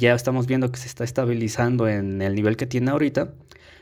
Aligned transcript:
ya 0.00 0.12
estamos 0.12 0.48
viendo 0.48 0.72
que 0.72 0.80
se 0.80 0.88
está 0.88 1.04
estabilizando 1.04 1.86
en 1.86 2.20
el 2.20 2.34
nivel 2.34 2.56
que 2.56 2.66
tiene 2.66 2.90
ahorita, 2.90 3.32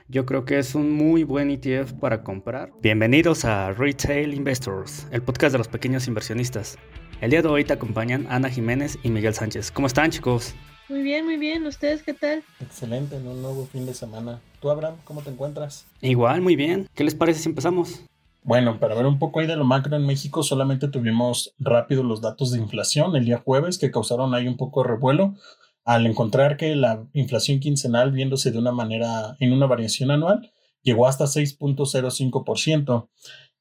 yo 0.08 0.26
creo 0.26 0.44
que 0.44 0.58
es 0.58 0.74
un 0.74 0.92
muy 0.92 1.24
buen 1.24 1.50
ETF 1.50 1.94
para 1.94 2.22
comprar. 2.22 2.70
Bienvenidos 2.82 3.46
a 3.46 3.72
Retail 3.72 4.34
Investors, 4.34 5.06
el 5.10 5.22
podcast 5.22 5.52
de 5.52 5.58
los 5.58 5.68
pequeños 5.68 6.06
inversionistas. 6.08 6.76
El 7.22 7.30
día 7.30 7.40
de 7.40 7.48
hoy 7.48 7.64
te 7.64 7.72
acompañan 7.72 8.26
Ana 8.28 8.50
Jiménez 8.50 8.98
y 9.02 9.08
Miguel 9.08 9.32
Sánchez. 9.32 9.70
¿Cómo 9.70 9.86
están 9.86 10.10
chicos? 10.10 10.54
Muy 10.90 11.02
bien, 11.02 11.24
muy 11.24 11.38
bien. 11.38 11.66
¿Ustedes 11.66 12.02
qué 12.02 12.12
tal? 12.12 12.42
Excelente, 12.60 13.16
en 13.16 13.26
un 13.26 13.40
nuevo 13.40 13.64
fin 13.64 13.86
de 13.86 13.94
semana. 13.94 14.38
¿Tú, 14.60 14.68
Abraham, 14.68 14.96
cómo 15.04 15.22
te 15.22 15.30
encuentras? 15.30 15.86
Igual, 16.02 16.42
muy 16.42 16.56
bien. 16.56 16.90
¿Qué 16.94 17.04
les 17.04 17.14
parece 17.14 17.40
si 17.40 17.48
empezamos? 17.48 18.02
Bueno, 18.42 18.78
para 18.78 18.94
ver 18.94 19.06
un 19.06 19.18
poco 19.18 19.40
ahí 19.40 19.46
de 19.46 19.56
lo 19.56 19.64
macro 19.64 19.96
en 19.96 20.04
México, 20.04 20.42
solamente 20.42 20.88
tuvimos 20.88 21.54
rápido 21.58 22.02
los 22.02 22.20
datos 22.20 22.50
de 22.50 22.58
inflación 22.58 23.16
el 23.16 23.24
día 23.24 23.38
jueves 23.42 23.78
que 23.78 23.90
causaron 23.90 24.34
ahí 24.34 24.46
un 24.46 24.58
poco 24.58 24.82
de 24.82 24.90
revuelo 24.90 25.36
al 25.84 26.06
encontrar 26.06 26.56
que 26.56 26.76
la 26.76 27.06
inflación 27.12 27.60
quincenal, 27.60 28.12
viéndose 28.12 28.50
de 28.50 28.58
una 28.58 28.72
manera 28.72 29.36
en 29.40 29.52
una 29.52 29.66
variación 29.66 30.10
anual, 30.10 30.52
llegó 30.82 31.06
hasta 31.06 31.24
6.05%. 31.24 33.08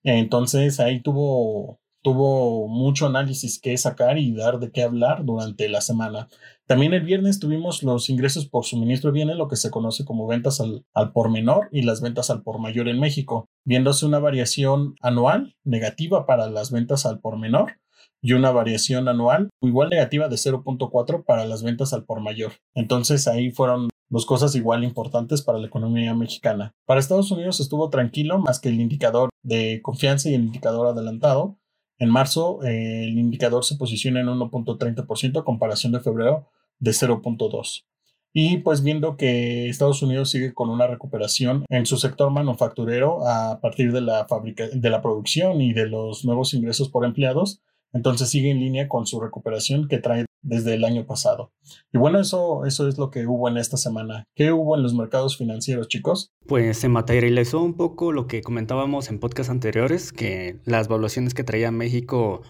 Entonces 0.03 0.79
ahí 0.79 1.01
tuvo, 1.01 1.79
tuvo 2.01 2.67
mucho 2.67 3.07
análisis 3.07 3.59
que 3.59 3.77
sacar 3.77 4.17
y 4.17 4.33
dar 4.33 4.59
de 4.59 4.71
qué 4.71 4.83
hablar 4.83 5.25
durante 5.25 5.69
la 5.69 5.81
semana. 5.81 6.27
También 6.65 6.93
el 6.93 7.03
viernes 7.03 7.39
tuvimos 7.39 7.83
los 7.83 8.09
ingresos 8.09 8.47
por 8.47 8.65
suministro 8.65 9.11
de 9.11 9.15
bienes, 9.15 9.35
lo 9.35 9.47
que 9.47 9.55
se 9.55 9.71
conoce 9.71 10.05
como 10.05 10.27
ventas 10.27 10.61
al, 10.61 10.85
al 10.93 11.11
por 11.11 11.29
menor 11.29 11.69
y 11.71 11.83
las 11.83 12.01
ventas 12.01 12.29
al 12.29 12.43
por 12.43 12.59
mayor 12.59 12.87
en 12.87 12.99
México, 12.99 13.49
viéndose 13.65 14.05
una 14.05 14.19
variación 14.19 14.95
anual 15.01 15.55
negativa 15.63 16.25
para 16.25 16.49
las 16.49 16.71
ventas 16.71 17.05
al 17.05 17.19
por 17.19 17.37
menor 17.37 17.81
y 18.21 18.33
una 18.33 18.51
variación 18.51 19.07
anual 19.07 19.49
igual 19.61 19.89
negativa 19.89 20.29
de 20.29 20.35
0.4 20.35 21.25
para 21.25 21.45
las 21.45 21.63
ventas 21.63 21.93
al 21.93 22.05
por 22.05 22.21
mayor. 22.21 22.53
Entonces 22.75 23.27
ahí 23.27 23.51
fueron 23.51 23.89
dos 24.09 24.25
cosas 24.25 24.55
igual 24.55 24.83
importantes 24.83 25.41
para 25.41 25.57
la 25.57 25.67
economía 25.67 26.13
mexicana. 26.13 26.73
Para 26.85 26.99
Estados 26.99 27.31
Unidos 27.31 27.59
estuvo 27.59 27.89
tranquilo 27.89 28.39
más 28.39 28.59
que 28.59 28.69
el 28.69 28.79
indicador 28.79 29.29
de 29.41 29.81
confianza 29.81 30.29
y 30.29 30.35
el 30.35 30.43
indicador 30.43 30.87
adelantado. 30.87 31.57
En 31.97 32.09
marzo 32.09 32.63
eh, 32.63 33.05
el 33.05 33.17
indicador 33.17 33.63
se 33.65 33.77
posiciona 33.77 34.19
en 34.19 34.27
1.30% 34.27 35.39
a 35.39 35.43
comparación 35.43 35.91
de 35.91 36.01
febrero 36.01 36.49
de 36.79 36.91
0.2. 36.91 37.85
Y 38.33 38.59
pues 38.59 38.81
viendo 38.81 39.17
que 39.17 39.67
Estados 39.67 40.01
Unidos 40.01 40.29
sigue 40.29 40.53
con 40.53 40.69
una 40.69 40.87
recuperación 40.87 41.65
en 41.69 41.85
su 41.85 41.97
sector 41.97 42.31
manufacturero 42.31 43.27
a 43.27 43.59
partir 43.59 43.91
de 43.91 44.01
la, 44.01 44.25
fábrica, 44.25 44.67
de 44.71 44.89
la 44.89 45.01
producción 45.01 45.61
y 45.61 45.73
de 45.73 45.87
los 45.87 46.23
nuevos 46.23 46.53
ingresos 46.53 46.89
por 46.89 47.05
empleados, 47.05 47.61
entonces 47.93 48.29
sigue 48.29 48.51
en 48.51 48.59
línea 48.59 48.87
con 48.87 49.05
su 49.05 49.19
recuperación 49.19 49.87
que 49.87 49.99
trae 49.99 50.25
desde 50.41 50.73
el 50.73 50.83
año 50.83 51.05
pasado. 51.05 51.51
Y 51.93 51.97
bueno, 51.97 52.19
eso, 52.19 52.65
eso 52.65 52.87
es 52.87 52.97
lo 52.97 53.11
que 53.11 53.27
hubo 53.27 53.47
en 53.47 53.57
esta 53.57 53.77
semana. 53.77 54.23
¿Qué 54.35 54.51
hubo 54.51 54.75
en 54.75 54.83
los 54.83 54.93
mercados 54.93 55.37
financieros, 55.37 55.87
chicos? 55.87 56.31
Pues 56.47 56.77
se 56.77 56.89
materializó 56.89 57.61
un 57.61 57.75
poco 57.75 58.11
lo 58.11 58.27
que 58.27 58.41
comentábamos 58.41 59.09
en 59.09 59.19
podcasts 59.19 59.51
anteriores, 59.51 60.11
que 60.11 60.59
las 60.65 60.87
valuaciones 60.87 61.33
que 61.33 61.43
traía 61.43 61.71
México 61.71 62.41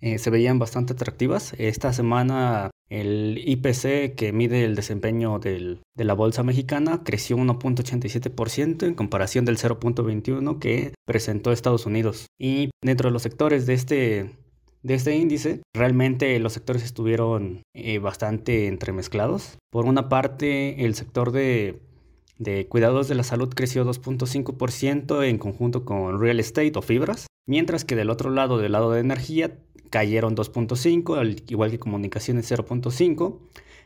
eh, 0.00 0.18
se 0.18 0.30
veían 0.30 0.58
bastante 0.58 0.92
atractivas. 0.92 1.54
Esta 1.58 1.92
semana 1.92 2.70
el 2.92 3.40
IPC, 3.46 4.14
que 4.14 4.32
mide 4.34 4.64
el 4.64 4.74
desempeño 4.74 5.38
del, 5.38 5.80
de 5.96 6.04
la 6.04 6.12
bolsa 6.12 6.42
mexicana, 6.42 7.02
creció 7.04 7.38
1.87% 7.38 8.86
en 8.86 8.94
comparación 8.94 9.46
del 9.46 9.56
0.21% 9.56 10.58
que 10.58 10.92
presentó 11.06 11.52
Estados 11.52 11.86
Unidos. 11.86 12.26
Y 12.38 12.70
dentro 12.82 13.08
de 13.08 13.12
los 13.12 13.22
sectores 13.22 13.64
de 13.64 13.74
este 13.74 14.41
de 14.82 14.94
este 14.94 15.16
índice, 15.16 15.60
realmente 15.74 16.38
los 16.38 16.52
sectores 16.52 16.82
estuvieron 16.82 17.62
eh, 17.74 17.98
bastante 17.98 18.66
entremezclados. 18.66 19.58
Por 19.70 19.86
una 19.86 20.08
parte, 20.08 20.84
el 20.84 20.94
sector 20.94 21.32
de, 21.32 21.80
de 22.38 22.66
cuidados 22.66 23.08
de 23.08 23.14
la 23.14 23.22
salud 23.22 23.52
creció 23.54 23.84
2.5% 23.84 25.24
en 25.24 25.38
conjunto 25.38 25.84
con 25.84 26.20
real 26.20 26.40
estate 26.40 26.72
o 26.74 26.82
fibras, 26.82 27.26
mientras 27.46 27.84
que 27.84 27.96
del 27.96 28.10
otro 28.10 28.30
lado, 28.30 28.58
del 28.58 28.72
lado 28.72 28.90
de 28.90 29.00
energía, 29.00 29.58
cayeron 29.90 30.34
2.5, 30.34 31.50
igual 31.50 31.70
que 31.70 31.78
comunicaciones 31.78 32.50
0.5 32.50 33.38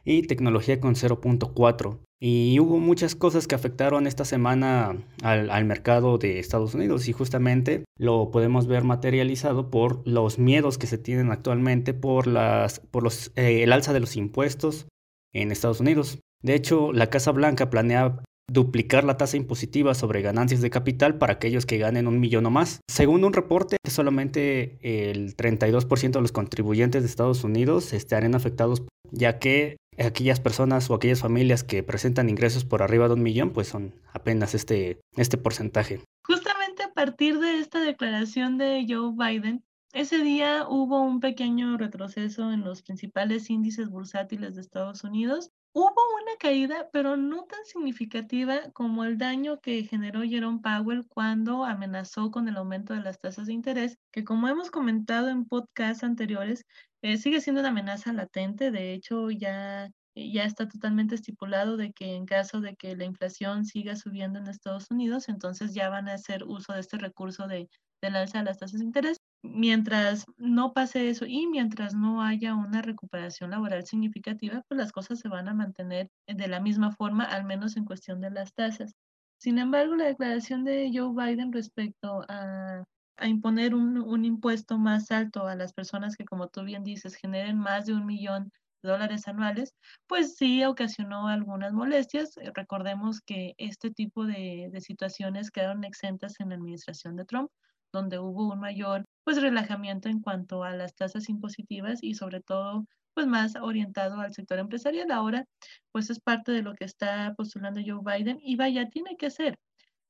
y 0.06 0.22
tecnología 0.22 0.80
con 0.80 0.94
0.4. 0.94 1.98
Y 2.18 2.58
hubo 2.60 2.78
muchas 2.78 3.14
cosas 3.14 3.46
que 3.46 3.54
afectaron 3.54 4.06
esta 4.06 4.24
semana 4.24 4.96
al, 5.22 5.64
mercado 5.66 6.16
de 6.16 6.38
Estados 6.38 6.74
Unidos 6.74 7.08
y 7.08 7.12
justamente 7.12 7.84
lo 7.98 8.30
podemos 8.30 8.66
ver 8.66 8.84
materializado 8.84 9.70
por 9.70 10.06
los 10.08 10.38
miedos 10.38 10.78
que 10.78 10.86
se 10.86 10.96
tienen 10.96 11.30
actualmente 11.30 11.92
por, 11.92 12.26
las, 12.26 12.80
por 12.80 13.02
los, 13.02 13.32
eh, 13.36 13.62
el 13.62 13.72
alza 13.72 13.92
de 13.92 14.00
los 14.00 14.16
impuestos 14.16 14.86
en 15.34 15.52
Estados 15.52 15.80
Unidos. 15.80 16.20
De 16.42 16.54
hecho, 16.54 16.92
la 16.94 17.08
Casa 17.10 17.32
Blanca 17.32 17.68
planea 17.68 18.22
duplicar 18.50 19.04
la 19.04 19.16
tasa 19.16 19.36
impositiva 19.36 19.94
sobre 19.94 20.22
ganancias 20.22 20.60
de 20.60 20.70
capital 20.70 21.18
para 21.18 21.34
aquellos 21.34 21.66
que 21.66 21.78
ganen 21.78 22.06
un 22.06 22.20
millón 22.20 22.46
o 22.46 22.50
más. 22.50 22.80
Según 22.88 23.24
un 23.24 23.32
reporte, 23.32 23.76
solamente 23.86 24.78
el 24.80 25.36
32% 25.36 26.12
de 26.12 26.20
los 26.20 26.32
contribuyentes 26.32 27.02
de 27.02 27.08
Estados 27.08 27.44
Unidos 27.44 27.92
estarán 27.92 28.34
afectados, 28.34 28.84
ya 29.10 29.38
que 29.38 29.76
aquellas 29.98 30.40
personas 30.40 30.88
o 30.90 30.94
aquellas 30.94 31.20
familias 31.20 31.64
que 31.64 31.82
presentan 31.82 32.28
ingresos 32.28 32.64
por 32.64 32.82
arriba 32.82 33.08
de 33.08 33.14
un 33.14 33.22
millón, 33.22 33.50
pues 33.50 33.68
son 33.68 33.94
apenas 34.12 34.54
este, 34.54 35.00
este 35.16 35.38
porcentaje. 35.38 36.00
Justamente 36.24 36.82
a 36.82 36.92
partir 36.92 37.38
de 37.38 37.58
esta 37.58 37.80
declaración 37.80 38.58
de 38.58 38.86
Joe 38.88 39.12
Biden, 39.16 39.62
ese 39.96 40.18
día 40.18 40.66
hubo 40.68 41.00
un 41.00 41.20
pequeño 41.20 41.78
retroceso 41.78 42.52
en 42.52 42.62
los 42.64 42.82
principales 42.82 43.48
índices 43.48 43.88
bursátiles 43.88 44.54
de 44.54 44.60
Estados 44.60 45.04
Unidos. 45.04 45.52
Hubo 45.72 45.94
una 46.22 46.36
caída, 46.38 46.90
pero 46.92 47.16
no 47.16 47.44
tan 47.44 47.64
significativa 47.64 48.70
como 48.74 49.04
el 49.04 49.16
daño 49.16 49.58
que 49.60 49.84
generó 49.84 50.20
Jerome 50.22 50.60
Powell 50.62 51.06
cuando 51.08 51.64
amenazó 51.64 52.30
con 52.30 52.46
el 52.46 52.58
aumento 52.58 52.92
de 52.92 53.00
las 53.00 53.18
tasas 53.20 53.46
de 53.46 53.54
interés, 53.54 53.98
que 54.10 54.22
como 54.22 54.48
hemos 54.48 54.70
comentado 54.70 55.28
en 55.28 55.46
podcasts 55.46 56.04
anteriores, 56.04 56.66
eh, 57.06 57.18
sigue 57.18 57.40
siendo 57.40 57.60
una 57.60 57.68
amenaza 57.70 58.12
latente. 58.12 58.72
De 58.72 58.92
hecho, 58.92 59.30
ya, 59.30 59.88
ya 60.16 60.44
está 60.44 60.66
totalmente 60.68 61.14
estipulado 61.14 61.76
de 61.76 61.92
que 61.92 62.14
en 62.16 62.26
caso 62.26 62.60
de 62.60 62.74
que 62.74 62.96
la 62.96 63.04
inflación 63.04 63.64
siga 63.64 63.94
subiendo 63.94 64.40
en 64.40 64.48
Estados 64.48 64.90
Unidos, 64.90 65.28
entonces 65.28 65.72
ya 65.72 65.88
van 65.88 66.08
a 66.08 66.14
hacer 66.14 66.42
uso 66.44 66.72
de 66.72 66.80
este 66.80 66.98
recurso 66.98 67.46
de, 67.46 67.68
del 68.02 68.16
alza 68.16 68.38
de 68.38 68.44
las 68.46 68.58
tasas 68.58 68.80
de 68.80 68.86
interés. 68.86 69.18
Mientras 69.44 70.24
no 70.36 70.72
pase 70.72 71.08
eso 71.08 71.26
y 71.26 71.46
mientras 71.46 71.94
no 71.94 72.22
haya 72.22 72.56
una 72.56 72.82
recuperación 72.82 73.50
laboral 73.52 73.86
significativa, 73.86 74.62
pues 74.68 74.78
las 74.78 74.90
cosas 74.90 75.20
se 75.20 75.28
van 75.28 75.48
a 75.48 75.54
mantener 75.54 76.08
de 76.26 76.48
la 76.48 76.58
misma 76.58 76.90
forma, 76.90 77.22
al 77.24 77.44
menos 77.44 77.76
en 77.76 77.84
cuestión 77.84 78.20
de 78.20 78.30
las 78.30 78.52
tasas. 78.52 78.94
Sin 79.38 79.58
embargo, 79.58 79.94
la 79.94 80.06
declaración 80.06 80.64
de 80.64 80.90
Joe 80.92 81.12
Biden 81.14 81.52
respecto 81.52 82.24
a 82.28 82.84
a 83.16 83.28
imponer 83.28 83.74
un, 83.74 83.98
un, 83.98 84.24
impuesto 84.24 84.78
más 84.78 85.10
alto 85.10 85.46
a 85.46 85.54
las 85.54 85.72
personas 85.72 86.16
que, 86.16 86.24
como 86.24 86.48
tú 86.48 86.62
bien 86.64 86.84
dices, 86.84 87.14
generen 87.14 87.58
más 87.58 87.86
de 87.86 87.94
un 87.94 88.06
millón 88.06 88.52
de 88.82 88.90
dólares 88.90 89.26
anuales, 89.28 89.74
pues 90.06 90.36
sí 90.36 90.64
ocasionó 90.64 91.28
algunas 91.28 91.72
molestias. 91.72 92.36
Eh, 92.38 92.50
recordemos 92.54 93.20
que 93.20 93.54
este 93.58 93.90
tipo 93.90 94.26
de, 94.26 94.68
de 94.72 94.80
situaciones 94.80 95.50
quedaron 95.50 95.84
exentas 95.84 96.40
en 96.40 96.50
la 96.50 96.56
administración 96.56 97.16
de 97.16 97.24
Trump, 97.24 97.50
donde 97.92 98.18
hubo 98.18 98.52
un 98.52 98.60
mayor 98.60 99.04
pues 99.24 99.40
relajamiento 99.40 100.08
en 100.08 100.20
cuanto 100.20 100.62
a 100.64 100.72
las 100.72 100.94
tasas 100.94 101.28
impositivas 101.28 102.02
y 102.02 102.14
sobre 102.14 102.40
todo 102.40 102.86
pues 103.14 103.26
más 103.26 103.56
orientado 103.56 104.20
al 104.20 104.34
sector 104.34 104.58
empresarial. 104.58 105.10
Ahora 105.10 105.46
pues 105.92 106.10
es 106.10 106.20
parte 106.20 106.52
de 106.52 106.62
lo 106.62 106.74
que 106.74 106.84
está 106.84 107.34
postulando 107.36 107.80
Joe 107.84 108.02
Biden 108.04 108.38
y 108.42 108.56
vaya, 108.56 108.90
tiene 108.90 109.16
que 109.16 109.30
ser. 109.30 109.58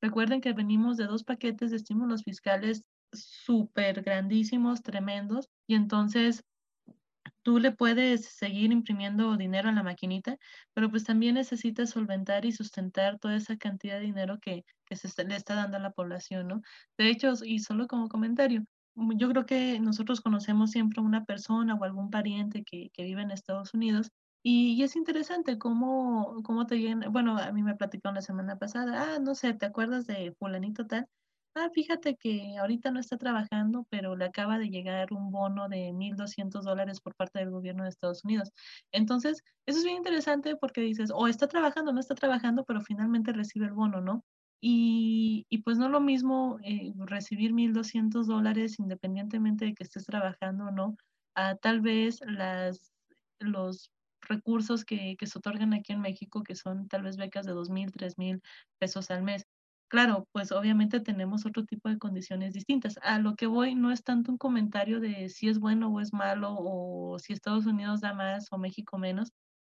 Recuerden 0.01 0.41
que 0.41 0.53
venimos 0.53 0.97
de 0.97 1.05
dos 1.05 1.23
paquetes 1.23 1.71
de 1.71 1.77
estímulos 1.77 2.23
fiscales 2.23 2.83
súper 3.13 4.01
grandísimos, 4.01 4.81
tremendos, 4.83 5.49
y 5.67 5.75
entonces 5.75 6.43
tú 7.47 7.59
le 7.59 7.71
puedes 7.71 8.25
seguir 8.25 8.73
imprimiendo 8.73 9.37
dinero 9.37 9.69
en 9.69 9.75
la 9.75 9.83
maquinita, 9.83 10.37
pero 10.73 10.89
pues 10.89 11.05
también 11.05 11.35
necesitas 11.35 11.91
solventar 11.91 12.43
y 12.45 12.51
sustentar 12.51 13.19
toda 13.19 13.37
esa 13.37 13.55
cantidad 13.55 13.95
de 13.95 14.05
dinero 14.05 14.39
que, 14.41 14.65
se 14.91 15.23
le 15.23 15.35
está 15.35 15.55
dando 15.55 15.77
a 15.77 15.79
la 15.79 15.91
población, 15.91 16.49
¿no? 16.49 16.61
De 16.97 17.09
hecho, 17.09 17.33
y 17.45 17.59
solo 17.59 17.87
como 17.87 18.09
comentario, 18.09 18.65
yo 18.95 19.29
creo 19.29 19.45
que 19.45 19.79
nosotros 19.79 20.19
conocemos 20.21 20.71
siempre 20.71 21.01
una 21.01 21.23
persona 21.23 21.75
o 21.75 21.83
algún 21.85 22.09
pariente 22.09 22.63
que, 22.63 22.91
vive 22.97 23.21
en 23.21 23.31
Estados 23.31 23.73
Unidos 23.73 24.11
y, 24.43 24.83
es 24.83 24.97
interesante 24.97 25.57
cómo, 25.57 26.41
cómo 26.43 26.65
te 26.67 26.79
llegan, 26.79 27.11
bueno, 27.13 27.37
a 27.37 27.51
mí 27.53 27.63
me 27.63 27.75
platicaron 27.75 28.15
la 28.15 28.21
semana 28.21 28.57
pasada, 28.57 29.15
ah, 29.15 29.19
no 29.19 29.35
sé, 29.35 29.53
¿te 29.53 29.65
acuerdas 29.65 30.05
de 30.05 30.33
fulanito 30.37 30.85
tal? 30.85 31.07
Ah, 31.57 31.69
fíjate 31.73 32.15
que 32.15 32.57
ahorita 32.59 32.91
no 32.91 32.99
está 32.99 33.17
trabajando, 33.17 33.85
pero 33.89 34.15
le 34.15 34.25
acaba 34.25 34.57
de 34.57 34.69
llegar 34.69 35.11
un 35.11 35.31
bono 35.31 35.67
de 35.69 35.91
1.200 35.93 36.63
dólares 36.63 37.01
por 37.01 37.15
parte 37.15 37.39
del 37.39 37.51
gobierno 37.51 37.83
de 37.83 37.89
Estados 37.89 38.23
Unidos. 38.23 38.51
Entonces, 38.91 39.43
eso 39.65 39.79
es 39.79 39.83
bien 39.83 39.97
interesante 39.97 40.55
porque 40.55 40.81
dices, 40.81 41.11
o 41.13 41.27
está 41.27 41.47
trabajando, 41.47 41.91
no 41.93 41.99
está 41.99 42.15
trabajando, 42.15 42.63
pero 42.65 42.81
finalmente 42.81 43.33
recibe 43.33 43.65
el 43.65 43.73
bono, 43.73 44.01
¿no? 44.01 44.23
Y, 44.61 45.45
y 45.49 45.59
pues 45.59 45.77
no 45.77 45.89
lo 45.89 45.99
mismo 46.01 46.59
eh, 46.63 46.93
recibir 46.97 47.53
1.200 47.53 48.27
dólares 48.27 48.79
independientemente 48.79 49.65
de 49.65 49.73
que 49.75 49.83
estés 49.83 50.05
trabajando 50.05 50.65
o 50.65 50.71
no, 50.71 50.97
a 51.35 51.55
tal 51.55 51.81
vez 51.81 52.19
las, 52.25 52.93
los 53.39 53.91
recursos 54.21 54.85
que, 54.85 55.15
que, 55.17 55.27
se 55.27 55.37
otorgan 55.37 55.73
aquí 55.73 55.93
en 55.93 56.01
México, 56.01 56.43
que 56.43 56.55
son 56.55 56.87
tal 56.87 57.03
vez 57.03 57.17
becas 57.17 57.45
de 57.45 57.53
dos 57.53 57.69
mil, 57.69 57.91
tres 57.91 58.17
mil 58.17 58.41
pesos 58.79 59.11
al 59.11 59.23
mes. 59.23 59.46
Claro, 59.89 60.27
pues 60.33 60.51
obviamente 60.51 60.99
tenemos 60.99 61.45
otro 61.45 61.63
tipo 61.65 61.87
de 61.87 61.97
condiciones 61.97 62.53
distintas. 62.53 62.95
A 63.03 63.19
lo 63.19 63.35
que 63.35 63.47
voy 63.47 63.73
no 63.73 63.89
es 63.91 64.03
tanto 64.03 64.31
un 64.33 64.37
comentario 64.37 64.99
de 64.99 65.29
si 65.29 65.47
es 65.47 65.59
bueno 65.59 65.87
o 65.89 66.01
es 66.01 66.11
malo 66.11 66.53
o 66.59 67.17
si 67.19 67.31
Estados 67.31 67.65
Unidos 67.65 68.01
da 68.01 68.13
más 68.13 68.47
o 68.51 68.57
México 68.57 68.97
menos, 68.97 69.29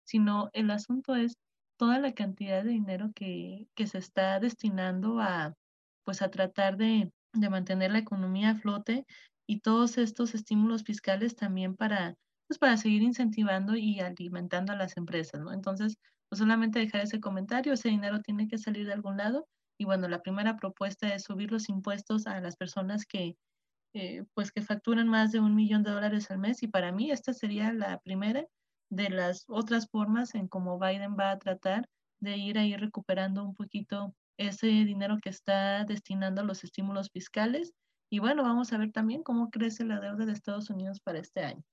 sino 0.05 0.49
el 0.53 0.69
asunto 0.69 1.15
es 1.15 1.33
toda 1.79 1.97
la 1.99 2.13
cantidad 2.13 2.63
de 2.63 2.69
dinero 2.71 3.11
que, 3.15 3.65
que 3.75 3.87
se 3.87 3.97
está 3.97 4.39
destinando 4.39 5.19
a, 5.19 5.55
pues 6.05 6.21
a 6.21 6.29
tratar 6.29 6.77
de, 6.77 7.09
de 7.33 7.49
mantener 7.49 7.91
la 7.91 7.97
economía 7.99 8.51
a 8.51 8.55
flote 8.55 9.05
y 9.47 9.61
todos 9.61 9.97
estos 9.97 10.35
estímulos 10.35 10.83
fiscales 10.83 11.35
también 11.35 11.75
para, 11.75 12.13
pues 12.47 12.59
para 12.59 12.77
seguir 12.77 13.01
incentivando 13.01 13.75
y 13.75 13.99
alimentando 13.99 14.73
a 14.73 14.75
las 14.75 14.95
empresas. 14.95 15.41
Entonces, 15.51 15.95
pues 16.29 16.37
solamente 16.39 16.77
dejar 16.77 17.01
ese 17.01 17.19
comentario, 17.19 17.73
ese 17.73 17.89
dinero 17.89 18.21
tiene 18.21 18.47
que 18.47 18.59
salir 18.59 18.85
de 18.85 18.93
algún 18.93 19.17
lado 19.17 19.47
y 19.83 19.85
bueno, 19.85 20.07
la 20.07 20.21
primera 20.21 20.55
propuesta 20.55 21.13
es 21.13 21.23
subir 21.23 21.51
los 21.51 21.67
impuestos 21.67 22.25
a 22.25 22.39
las 22.39 22.55
personas 22.55 23.05
que, 23.05 23.35
eh, 23.93 24.23
pues 24.33 24.53
que 24.53 24.61
facturan 24.61 25.09
más 25.09 25.33
de 25.33 25.41
un 25.41 25.55
millón 25.55 25.83
de 25.83 25.91
dólares 25.91 26.31
al 26.31 26.37
mes 26.37 26.63
y 26.63 26.69
para 26.69 26.93
mí 26.93 27.11
esta 27.11 27.33
sería 27.33 27.73
la 27.73 27.99
primera 27.99 28.45
de 28.89 29.09
las 29.09 29.43
otras 29.49 29.89
formas 29.89 30.35
en 30.35 30.47
cómo 30.47 30.79
Biden 30.79 31.17
va 31.19 31.31
a 31.31 31.37
tratar 31.37 31.89
de 32.21 32.37
ir 32.37 32.57
a 32.57 32.63
ir 32.63 32.79
recuperando 32.79 33.43
un 33.43 33.55
poquito 33.55 34.15
ese 34.37 34.67
dinero 34.67 35.17
que 35.21 35.29
está 35.29 35.83
destinando 35.83 36.39
a 36.39 36.45
los 36.45 36.63
estímulos 36.63 37.09
fiscales. 37.11 37.73
Y 38.09 38.19
bueno, 38.19 38.43
vamos 38.43 38.71
a 38.71 38.77
ver 38.77 38.93
también 38.93 39.21
cómo 39.21 39.49
crece 39.49 39.83
la 39.83 39.99
deuda 39.99 40.25
de 40.25 40.31
Estados 40.31 40.69
Unidos 40.69 41.01
para 41.01 41.19
este 41.19 41.41
año. 41.41 41.63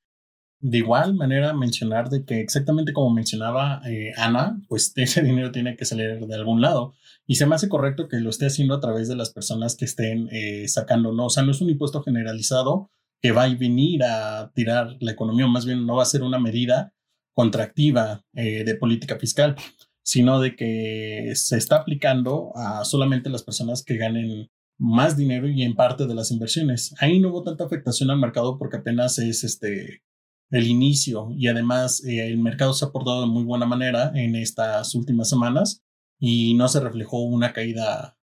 De 0.62 0.78
igual 0.78 1.14
manera, 1.14 1.54
mencionar 1.54 2.10
de 2.10 2.24
que 2.24 2.40
exactamente 2.40 2.92
como 2.92 3.10
mencionaba 3.10 3.80
eh, 3.88 4.12
Ana, 4.16 4.60
pues 4.68 4.92
ese 4.96 5.22
dinero 5.22 5.50
tiene 5.52 5.76
que 5.76 5.86
salir 5.86 6.26
de 6.26 6.34
algún 6.34 6.60
lado. 6.60 6.94
Y 7.26 7.36
se 7.36 7.46
me 7.46 7.54
hace 7.54 7.68
correcto 7.68 8.08
que 8.08 8.20
lo 8.20 8.30
esté 8.30 8.46
haciendo 8.46 8.74
a 8.74 8.80
través 8.80 9.08
de 9.08 9.16
las 9.16 9.32
personas 9.32 9.76
que 9.76 9.86
estén 9.86 10.28
eh, 10.32 10.68
sacando, 10.68 11.12
¿no? 11.12 11.26
O 11.26 11.30
sea, 11.30 11.44
no 11.44 11.52
es 11.52 11.60
un 11.60 11.70
impuesto 11.70 12.02
generalizado 12.02 12.90
que 13.22 13.32
va 13.32 13.44
a 13.44 13.54
venir 13.54 14.02
a 14.02 14.50
tirar 14.54 14.96
la 15.00 15.12
economía, 15.12 15.46
más 15.46 15.66
bien 15.66 15.86
no 15.86 15.96
va 15.96 16.02
a 16.02 16.06
ser 16.06 16.22
una 16.22 16.38
medida 16.38 16.94
contractiva 17.34 18.24
eh, 18.34 18.64
de 18.64 18.74
política 18.74 19.18
fiscal, 19.18 19.56
sino 20.02 20.40
de 20.40 20.56
que 20.56 21.32
se 21.34 21.56
está 21.56 21.76
aplicando 21.76 22.52
a 22.54 22.84
solamente 22.84 23.30
las 23.30 23.42
personas 23.42 23.82
que 23.84 23.96
ganen 23.96 24.50
más 24.78 25.16
dinero 25.16 25.48
y 25.48 25.62
en 25.62 25.74
parte 25.74 26.06
de 26.06 26.14
las 26.14 26.30
inversiones. 26.30 26.94
Ahí 26.98 27.20
no 27.20 27.28
hubo 27.28 27.42
tanta 27.42 27.64
afectación 27.64 28.10
al 28.10 28.18
mercado 28.18 28.58
porque 28.58 28.78
apenas 28.78 29.18
es 29.18 29.44
este 29.44 30.02
el 30.50 30.66
inicio 30.66 31.32
y 31.36 31.46
además 31.46 32.04
eh, 32.04 32.26
el 32.26 32.38
mercado 32.38 32.72
se 32.72 32.84
ha 32.84 32.90
portado 32.90 33.22
de 33.22 33.28
muy 33.28 33.44
buena 33.44 33.66
manera 33.66 34.12
en 34.14 34.34
estas 34.34 34.94
últimas 34.94 35.28
semanas 35.28 35.82
y 36.18 36.54
no 36.54 36.68
se 36.68 36.80
reflejó 36.80 37.22
una 37.22 37.52
caída 37.52 38.18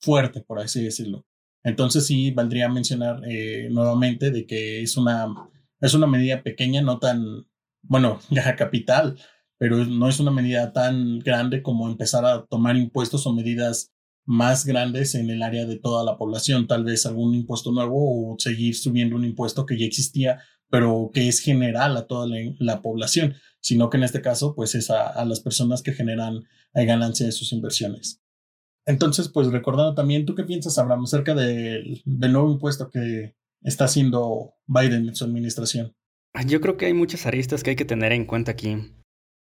fuerte, 0.00 0.40
por 0.40 0.58
así 0.58 0.82
decirlo. 0.82 1.24
Entonces 1.62 2.06
sí 2.06 2.30
valdría 2.30 2.68
mencionar 2.68 3.22
eh, 3.28 3.68
nuevamente 3.70 4.30
de 4.30 4.46
que 4.46 4.82
es 4.82 4.96
una, 4.96 5.26
es 5.80 5.94
una 5.94 6.06
medida 6.06 6.42
pequeña, 6.42 6.80
no 6.80 6.98
tan, 6.98 7.46
bueno, 7.82 8.20
ya 8.30 8.56
capital, 8.56 9.18
pero 9.58 9.84
no 9.84 10.08
es 10.08 10.20
una 10.20 10.30
medida 10.30 10.72
tan 10.72 11.18
grande 11.18 11.62
como 11.62 11.88
empezar 11.88 12.24
a 12.24 12.46
tomar 12.46 12.76
impuestos 12.76 13.26
o 13.26 13.32
medidas 13.32 13.92
más 14.26 14.66
grandes 14.66 15.14
en 15.14 15.30
el 15.30 15.42
área 15.42 15.66
de 15.66 15.78
toda 15.78 16.04
la 16.04 16.18
población, 16.18 16.66
tal 16.66 16.84
vez 16.84 17.06
algún 17.06 17.34
impuesto 17.34 17.70
nuevo 17.70 18.32
o 18.32 18.36
seguir 18.38 18.74
subiendo 18.74 19.14
un 19.14 19.24
impuesto 19.24 19.64
que 19.64 19.78
ya 19.78 19.86
existía 19.86 20.40
pero 20.70 21.10
que 21.12 21.28
es 21.28 21.40
general 21.40 21.96
a 21.96 22.06
toda 22.06 22.28
la, 22.58 22.82
población, 22.82 23.34
sino 23.60 23.90
que 23.90 23.96
en 23.96 24.04
este 24.04 24.20
caso, 24.20 24.54
pues 24.54 24.74
es 24.74 24.90
a, 24.90 25.24
las 25.24 25.40
personas 25.40 25.82
que 25.82 25.92
generan 25.92 26.44
eh, 26.74 26.84
ganancia 26.84 27.26
de 27.26 27.32
sus 27.32 27.52
inversiones. 27.52 28.20
Entonces, 28.86 29.28
pues 29.28 29.48
recordando 29.48 29.94
también, 29.94 30.26
¿tú 30.26 30.34
qué 30.34 30.44
piensas, 30.44 30.78
Abraham, 30.78 31.04
acerca 31.04 31.34
del, 31.34 32.02
nuevo 32.04 32.52
impuesto 32.52 32.90
que 32.90 33.34
está 33.62 33.86
haciendo 33.86 34.54
Biden 34.66 35.08
en 35.08 35.14
su 35.16 35.24
administración? 35.24 35.94
Yo 36.46 36.60
creo 36.60 36.76
que 36.76 36.86
hay 36.86 36.94
muchas 36.94 37.26
aristas 37.26 37.62
que 37.62 37.70
hay 37.70 37.76
que 37.76 37.84
tener 37.84 38.12
en 38.12 38.26
cuenta 38.26 38.52
aquí. 38.52 38.76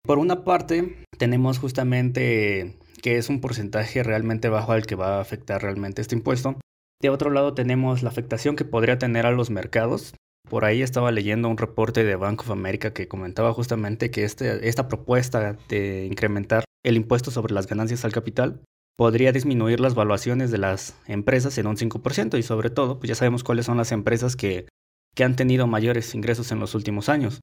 Por 0.02 0.18
una 0.18 0.44
parte, 0.44 1.04
tenemos 1.16 1.58
justamente 1.58 2.78
que 3.02 3.16
es 3.16 3.28
un 3.28 3.40
porcentaje 3.40 4.02
realmente 4.02 4.48
bajo 4.48 4.72
al 4.72 4.84
que 4.84 4.96
va 4.96 5.16
a 5.16 5.20
afectar 5.20 5.62
realmente 5.62 6.02
este 6.02 6.14
impuesto. 6.14 6.60
De 7.00 7.10
otro 7.10 7.30
lado, 7.30 7.54
tenemos 7.54 8.02
la 8.02 8.10
afectación 8.10 8.56
que 8.56 8.64
podría 8.64 8.98
tener 8.98 9.26
a 9.26 9.32
los 9.32 9.50
mercados, 9.50 10.14
por 10.48 10.64
ahí 10.64 10.82
estaba 10.82 11.10
leyendo 11.12 11.48
un 11.48 11.56
reporte 11.56 12.04
de 12.04 12.16
Bank 12.16 12.40
of 12.40 12.50
America 12.50 12.92
que 12.92 13.08
comentaba 13.08 13.52
justamente 13.52 14.10
que 14.10 14.24
este, 14.24 14.68
esta 14.68 14.88
propuesta 14.88 15.56
de 15.68 16.06
incrementar 16.06 16.64
el 16.84 16.96
impuesto 16.96 17.30
sobre 17.30 17.54
las 17.54 17.66
ganancias 17.66 18.04
al 18.04 18.12
capital 18.12 18.60
podría 18.96 19.32
disminuir 19.32 19.80
las 19.80 19.94
valuaciones 19.94 20.50
de 20.50 20.58
las 20.58 20.96
empresas 21.06 21.56
en 21.58 21.66
un 21.66 21.76
5% 21.76 22.38
y 22.38 22.42
sobre 22.42 22.70
todo, 22.70 22.98
pues 22.98 23.08
ya 23.08 23.14
sabemos 23.14 23.44
cuáles 23.44 23.66
son 23.66 23.76
las 23.78 23.92
empresas 23.92 24.36
que, 24.36 24.66
que 25.14 25.24
han 25.24 25.36
tenido 25.36 25.66
mayores 25.66 26.14
ingresos 26.14 26.52
en 26.52 26.60
los 26.60 26.74
últimos 26.74 27.08
años. 27.08 27.40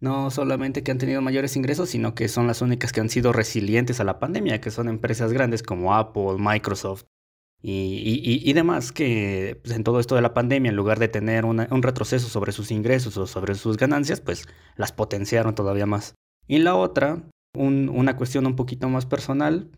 No 0.00 0.30
solamente 0.30 0.82
que 0.82 0.90
han 0.90 0.98
tenido 0.98 1.22
mayores 1.22 1.56
ingresos, 1.56 1.90
sino 1.90 2.14
que 2.14 2.28
son 2.28 2.46
las 2.46 2.60
únicas 2.60 2.92
que 2.92 3.00
han 3.00 3.08
sido 3.08 3.32
resilientes 3.32 4.00
a 4.00 4.04
la 4.04 4.18
pandemia, 4.18 4.60
que 4.60 4.70
son 4.70 4.88
empresas 4.88 5.32
grandes 5.32 5.62
como 5.62 5.94
Apple, 5.94 6.36
Microsoft, 6.38 7.04
y, 7.62 8.52
demás 8.52 8.90
que 8.90 9.60
pues, 9.62 9.76
en 9.76 9.84
todo 9.84 10.00
esto 10.00 10.16
de 10.16 10.22
la 10.22 10.34
pandemia, 10.34 10.70
en 10.70 10.76
lugar 10.76 10.98
de 10.98 11.08
tener 11.08 11.44
un 11.44 11.82
retroceso 11.82 12.28
sobre 12.28 12.52
sus 12.52 12.70
ingresos 12.70 13.16
o 13.16 13.26
sobre 13.26 13.54
sus 13.54 13.76
ganancias, 13.76 14.20
pues 14.20 14.48
las 14.76 14.92
potenciaron 14.92 15.54
todavía 15.54 15.86
más. 15.86 16.14
Y 16.48 16.58
la 16.58 16.74
otra, 16.74 17.22
una 17.54 18.16
cuestión 18.16 18.46
un 18.46 18.56
poquito 18.56 18.88
más 18.88 19.06
personal, 19.06 19.70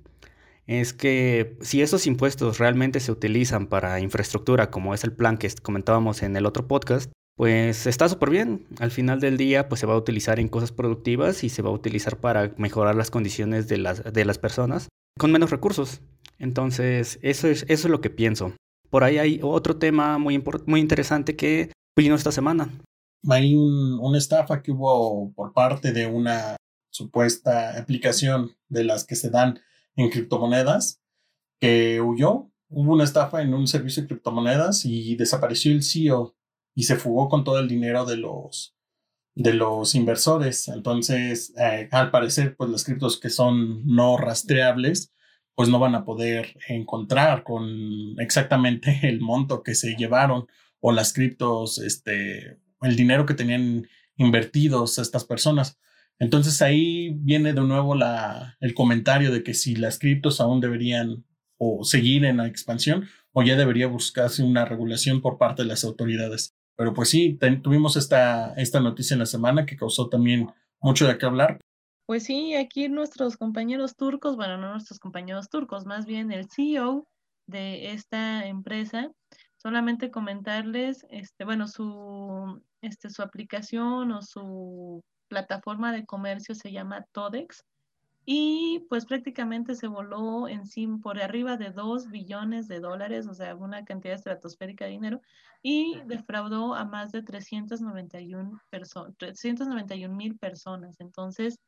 es 0.66 0.94
que 0.94 1.58
si 1.60 1.82
esos 1.82 2.06
impuestos 2.06 2.58
realmente 2.58 3.00
se 3.00 3.12
utilizan 3.12 3.66
para 3.66 4.00
infraestructura, 4.00 4.70
como 4.70 4.94
es 4.94 5.04
el 5.04 5.12
plan 5.12 5.36
que 5.36 5.50
comentábamos 5.62 6.22
en 6.22 6.36
el 6.36 6.46
otro 6.46 6.66
podcast, 6.66 7.12
pues 7.36 7.86
está 7.86 8.08
súper 8.08 8.30
bien. 8.30 8.66
Al 8.78 8.90
final 8.90 9.20
del 9.20 9.36
día, 9.36 9.68
pues 9.68 9.80
se 9.80 9.86
va 9.86 9.94
a 9.94 9.98
utilizar 9.98 10.40
en 10.40 10.48
cosas 10.48 10.72
productivas 10.72 11.44
y 11.44 11.48
se 11.48 11.62
va 11.62 11.68
a 11.68 11.72
utilizar 11.72 12.16
para 12.16 12.54
mejorar 12.56 12.94
las 12.94 13.10
condiciones 13.10 13.68
de 13.68 13.78
las, 13.78 14.04
de 14.12 14.24
las 14.24 14.38
personas 14.38 14.88
con 15.18 15.32
menos 15.32 15.50
recursos. 15.50 16.00
Entonces, 16.38 17.18
eso 17.22 17.48
es, 17.48 17.64
eso 17.68 17.88
es 17.88 17.90
lo 17.90 18.00
que 18.00 18.10
pienso. 18.10 18.54
Por 18.90 19.04
ahí 19.04 19.18
hay 19.18 19.40
otro 19.42 19.76
tema 19.76 20.18
muy, 20.18 20.42
muy 20.66 20.80
interesante 20.80 21.36
que 21.36 21.72
vino 21.96 22.14
esta 22.14 22.32
semana. 22.32 22.70
Hay 23.28 23.54
un, 23.54 23.98
una 24.00 24.18
estafa 24.18 24.62
que 24.62 24.72
hubo 24.72 25.32
por 25.32 25.52
parte 25.52 25.92
de 25.92 26.06
una 26.06 26.56
supuesta 26.90 27.78
aplicación 27.78 28.52
de 28.68 28.84
las 28.84 29.04
que 29.04 29.16
se 29.16 29.30
dan 29.30 29.60
en 29.96 30.10
criptomonedas 30.10 31.00
que 31.60 32.00
huyó. 32.00 32.50
Hubo 32.68 32.92
una 32.92 33.04
estafa 33.04 33.42
en 33.42 33.54
un 33.54 33.66
servicio 33.66 34.02
de 34.02 34.08
criptomonedas 34.08 34.84
y 34.84 35.16
desapareció 35.16 35.72
el 35.72 35.82
CEO 35.82 36.34
y 36.74 36.84
se 36.84 36.96
fugó 36.96 37.28
con 37.28 37.44
todo 37.44 37.58
el 37.60 37.68
dinero 37.68 38.04
de 38.04 38.16
los, 38.16 38.76
de 39.34 39.54
los 39.54 39.94
inversores. 39.94 40.68
Entonces, 40.68 41.52
eh, 41.56 41.88
al 41.92 42.10
parecer, 42.10 42.56
pues 42.56 42.70
las 42.70 42.84
criptos 42.84 43.18
que 43.18 43.30
son 43.30 43.86
no 43.86 44.16
rastreables 44.16 45.13
pues 45.54 45.68
no 45.68 45.78
van 45.78 45.94
a 45.94 46.04
poder 46.04 46.56
encontrar 46.68 47.42
con 47.44 48.18
exactamente 48.18 49.00
el 49.08 49.20
monto 49.20 49.62
que 49.62 49.74
se 49.74 49.94
llevaron 49.96 50.46
o 50.80 50.92
las 50.92 51.12
criptos, 51.12 51.78
este, 51.78 52.58
el 52.82 52.96
dinero 52.96 53.24
que 53.26 53.34
tenían 53.34 53.86
invertidos 54.16 54.98
estas 54.98 55.24
personas. 55.24 55.78
Entonces 56.18 56.62
ahí 56.62 57.10
viene 57.14 57.52
de 57.52 57.60
nuevo 57.60 57.94
la, 57.94 58.56
el 58.60 58.74
comentario 58.74 59.32
de 59.32 59.42
que 59.42 59.54
si 59.54 59.74
las 59.74 59.98
criptos 59.98 60.40
aún 60.40 60.60
deberían 60.60 61.24
o 61.58 61.84
seguir 61.84 62.24
en 62.24 62.36
la 62.38 62.46
expansión 62.46 63.06
o 63.32 63.42
ya 63.42 63.56
debería 63.56 63.86
buscarse 63.86 64.42
una 64.42 64.64
regulación 64.64 65.20
por 65.20 65.38
parte 65.38 65.62
de 65.62 65.68
las 65.68 65.84
autoridades. 65.84 66.54
Pero 66.76 66.92
pues 66.92 67.08
sí, 67.08 67.38
tuvimos 67.62 67.96
esta, 67.96 68.54
esta 68.54 68.80
noticia 68.80 69.14
en 69.14 69.20
la 69.20 69.26
semana 69.26 69.66
que 69.66 69.76
causó 69.76 70.08
también 70.08 70.48
mucho 70.80 71.06
de 71.06 71.18
qué 71.18 71.26
hablar, 71.26 71.58
pues 72.06 72.24
sí, 72.24 72.54
aquí 72.54 72.88
nuestros 72.88 73.36
compañeros 73.36 73.96
turcos, 73.96 74.36
bueno, 74.36 74.58
no 74.58 74.72
nuestros 74.72 74.98
compañeros 74.98 75.48
turcos, 75.48 75.86
más 75.86 76.06
bien 76.06 76.32
el 76.32 76.48
CEO 76.50 77.08
de 77.46 77.92
esta 77.92 78.46
empresa, 78.46 79.10
solamente 79.56 80.10
comentarles, 80.10 81.06
este, 81.10 81.44
bueno, 81.44 81.68
su, 81.68 82.62
este, 82.82 83.10
su 83.10 83.22
aplicación 83.22 84.12
o 84.12 84.22
su 84.22 85.02
plataforma 85.28 85.92
de 85.92 86.04
comercio 86.04 86.54
se 86.54 86.72
llama 86.72 87.04
Todex 87.12 87.64
y 88.26 88.86
pues 88.88 89.06
prácticamente 89.06 89.74
se 89.74 89.86
voló 89.86 90.48
en 90.48 90.66
sí 90.66 90.86
por 91.02 91.20
arriba 91.20 91.56
de 91.56 91.70
2 91.70 92.10
billones 92.10 92.68
de 92.68 92.80
dólares, 92.80 93.26
o 93.26 93.34
sea, 93.34 93.54
una 93.54 93.84
cantidad 93.84 94.14
estratosférica 94.14 94.86
de 94.86 94.92
dinero, 94.92 95.20
y 95.62 96.00
defraudó 96.06 96.74
a 96.74 96.84
más 96.84 97.12
de 97.12 97.22
391 97.22 98.60
personas, 98.70 99.14
391 99.18 100.14
mil 100.14 100.36
personas. 100.38 101.00
Entonces, 101.00 101.58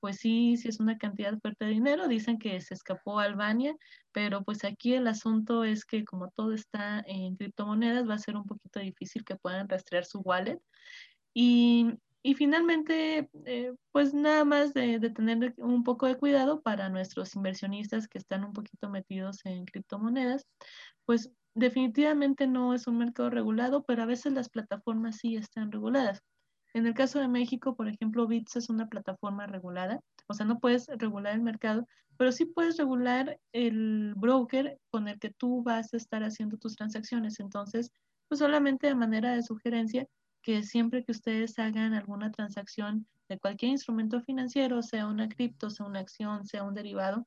pues 0.00 0.16
sí, 0.16 0.56
sí 0.56 0.68
es 0.68 0.80
una 0.80 0.98
cantidad 0.98 1.38
fuerte 1.38 1.66
de 1.66 1.72
dinero. 1.72 2.08
Dicen 2.08 2.38
que 2.38 2.60
se 2.60 2.74
escapó 2.74 3.20
a 3.20 3.24
Albania, 3.24 3.76
pero 4.12 4.42
pues 4.42 4.64
aquí 4.64 4.94
el 4.94 5.06
asunto 5.06 5.64
es 5.64 5.84
que 5.84 6.04
como 6.04 6.30
todo 6.30 6.52
está 6.52 7.04
en 7.06 7.36
criptomonedas, 7.36 8.08
va 8.08 8.14
a 8.14 8.18
ser 8.18 8.36
un 8.36 8.44
poquito 8.44 8.80
difícil 8.80 9.24
que 9.24 9.36
puedan 9.36 9.68
rastrear 9.68 10.04
su 10.04 10.20
wallet. 10.20 10.60
Y 11.34 11.92
Y 12.22 12.34
finalmente, 12.34 13.30
eh, 13.46 13.72
pues 13.92 14.12
nada 14.12 14.44
más 14.44 14.74
de, 14.74 14.98
de, 14.98 15.10
tener 15.10 15.54
un 15.56 15.84
poco 15.84 16.06
de 16.06 16.16
cuidado 16.16 16.60
para 16.60 16.90
nuestros 16.90 17.34
inversionistas 17.34 18.08
que 18.08 18.18
están 18.18 18.44
un 18.44 18.52
poquito 18.52 18.90
metidos 18.90 19.40
en 19.44 19.64
criptomonedas, 19.64 20.46
pues 21.06 21.30
definitivamente 21.54 22.46
no 22.46 22.74
es 22.74 22.86
un 22.86 22.98
mercado 22.98 23.30
regulado, 23.30 23.84
pero 23.84 24.02
a 24.02 24.06
veces 24.06 24.32
las 24.32 24.50
plataformas 24.50 25.16
sí 25.16 25.36
están 25.36 25.72
reguladas. 25.72 26.22
En 26.72 26.86
el 26.86 26.94
caso 26.94 27.18
de 27.18 27.28
México, 27.28 27.74
por 27.74 27.88
ejemplo, 27.88 28.26
Bits 28.26 28.56
es 28.56 28.70
una 28.70 28.88
plataforma 28.88 29.46
regulada, 29.46 30.00
o 30.28 30.34
sea, 30.34 30.46
no 30.46 30.60
puedes 30.60 30.86
regular 30.88 31.34
el 31.34 31.42
mercado, 31.42 31.86
pero 32.16 32.30
sí 32.32 32.44
puedes 32.44 32.76
regular 32.76 33.38
el 33.52 34.14
broker 34.14 34.78
con 34.90 35.08
el 35.08 35.18
que 35.18 35.30
tú 35.30 35.62
vas 35.62 35.92
a 35.92 35.96
estar 35.96 36.22
haciendo 36.22 36.58
tus 36.58 36.76
transacciones. 36.76 37.40
Entonces, 37.40 37.90
pues 38.28 38.38
solamente 38.38 38.86
de 38.86 38.94
manera 38.94 39.32
de 39.34 39.42
sugerencia, 39.42 40.06
que 40.42 40.62
siempre 40.62 41.04
que 41.04 41.12
ustedes 41.12 41.58
hagan 41.58 41.94
alguna 41.94 42.30
transacción 42.30 43.06
de 43.28 43.38
cualquier 43.38 43.72
instrumento 43.72 44.20
financiero, 44.20 44.82
sea 44.82 45.06
una 45.06 45.28
cripto, 45.28 45.70
sea 45.70 45.86
una 45.86 46.00
acción, 46.00 46.44
sea 46.46 46.64
un 46.64 46.74
derivado, 46.74 47.26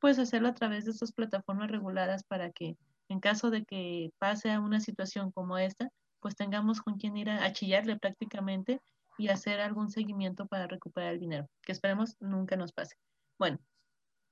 puedes 0.00 0.18
hacerlo 0.18 0.48
a 0.48 0.54
través 0.54 0.84
de 0.84 0.90
estas 0.90 1.12
plataformas 1.12 1.70
reguladas 1.70 2.24
para 2.24 2.50
que 2.50 2.76
en 3.08 3.20
caso 3.20 3.50
de 3.50 3.64
que 3.64 4.10
pase 4.18 4.50
a 4.50 4.60
una 4.60 4.80
situación 4.80 5.30
como 5.30 5.58
esta, 5.58 5.90
pues 6.20 6.36
tengamos 6.36 6.80
con 6.80 6.98
quien 6.98 7.16
ir 7.16 7.30
a, 7.30 7.52
chillarle 7.52 7.98
prácticamente 7.98 8.80
y 9.18 9.28
hacer 9.28 9.60
algún 9.60 9.90
seguimiento 9.90 10.46
para 10.46 10.66
recuperar 10.66 11.12
el 11.12 11.20
dinero, 11.20 11.48
que 11.62 11.72
esperemos 11.72 12.16
nunca 12.20 12.56
nos 12.56 12.72
pase. 12.72 12.96
Bueno, 13.38 13.58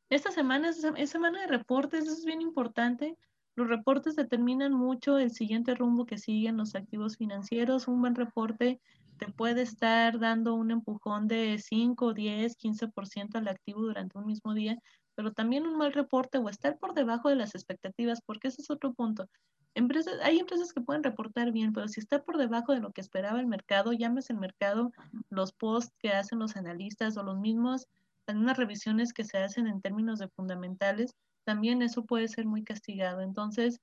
esta 0.09 0.31
semana 0.31 0.71
es, 0.71 1.11
semana 1.11 1.41
de 1.43 1.47
reportes, 1.47 2.05
eso 2.05 2.13
es 2.13 2.25
bien 2.25 2.41
importante. 2.41 3.17
Los 3.55 3.69
reportes 3.69 4.17
determinan 4.17 4.73
mucho 4.73 5.19
el 5.19 5.31
siguiente 5.31 5.75
rumbo 5.75 6.07
que 6.07 6.17
siguen 6.17 6.57
los 6.57 6.75
activos 6.75 7.17
financieros. 7.19 7.87
Un 7.87 8.01
buen 8.01 8.15
reporte 8.15 8.81
te 9.19 9.31
puede 9.31 9.63
estar 9.63 10.19
dando 10.19 10.55
un 10.55 10.71
empujón 10.71 11.29
de 11.29 11.59
5, 11.59 12.15
10, 12.15 12.57
15% 12.57 13.37
al 13.37 13.49
activo 13.49 13.83
durante 13.83 14.19
un 14.19 14.27
mismo 14.27 14.55
día, 14.55 14.79
pero 15.15 15.33
también 15.33 15.67
un 15.67 15.77
mal 15.77 15.93
reporte 15.93 16.39
o 16.39 16.49
estar 16.49 16.79
por 16.79 16.95
debajo 16.95 17.29
de 17.29 17.37
las 17.37 17.55
expectativas, 17.55 18.21
porque 18.25 18.49
ese 18.49 18.63
es 18.63 18.71
otro 18.71 18.95
punto. 18.95 19.29
Empresas, 19.75 20.15
hay 20.23 20.39
empresas 20.39 20.73
que 20.73 20.81
pueden 20.81 21.03
reportar 21.03 21.53
bien, 21.53 21.73
pero 21.73 21.89
si 21.89 22.01
está 22.01 22.23
por 22.23 22.37
debajo 22.37 22.73
de 22.73 22.81
lo 22.81 22.93
que 22.93 23.01
esperaba 23.01 23.39
el 23.39 23.47
mercado, 23.47 23.93
llámese 23.93 24.33
el 24.33 24.39
mercado, 24.39 24.93
los 25.31 25.53
posts 25.53 25.95
que 25.99 26.11
hacen 26.11 26.39
los 26.39 26.57
analistas 26.57 27.17
o 27.17 27.23
los 27.23 27.39
mismos, 27.39 27.87
las 28.27 28.57
revisiones 28.57 29.13
que 29.13 29.25
se 29.25 29.39
hacen 29.39 29.67
en 29.67 29.81
términos 29.81 30.19
de 30.19 30.29
fundamentales, 30.29 31.15
también 31.45 31.83
eso 31.83 32.05
puede 32.05 32.29
ser 32.29 32.47
muy 32.47 32.65
castigado. 32.65 33.21
Entonces, 33.21 33.81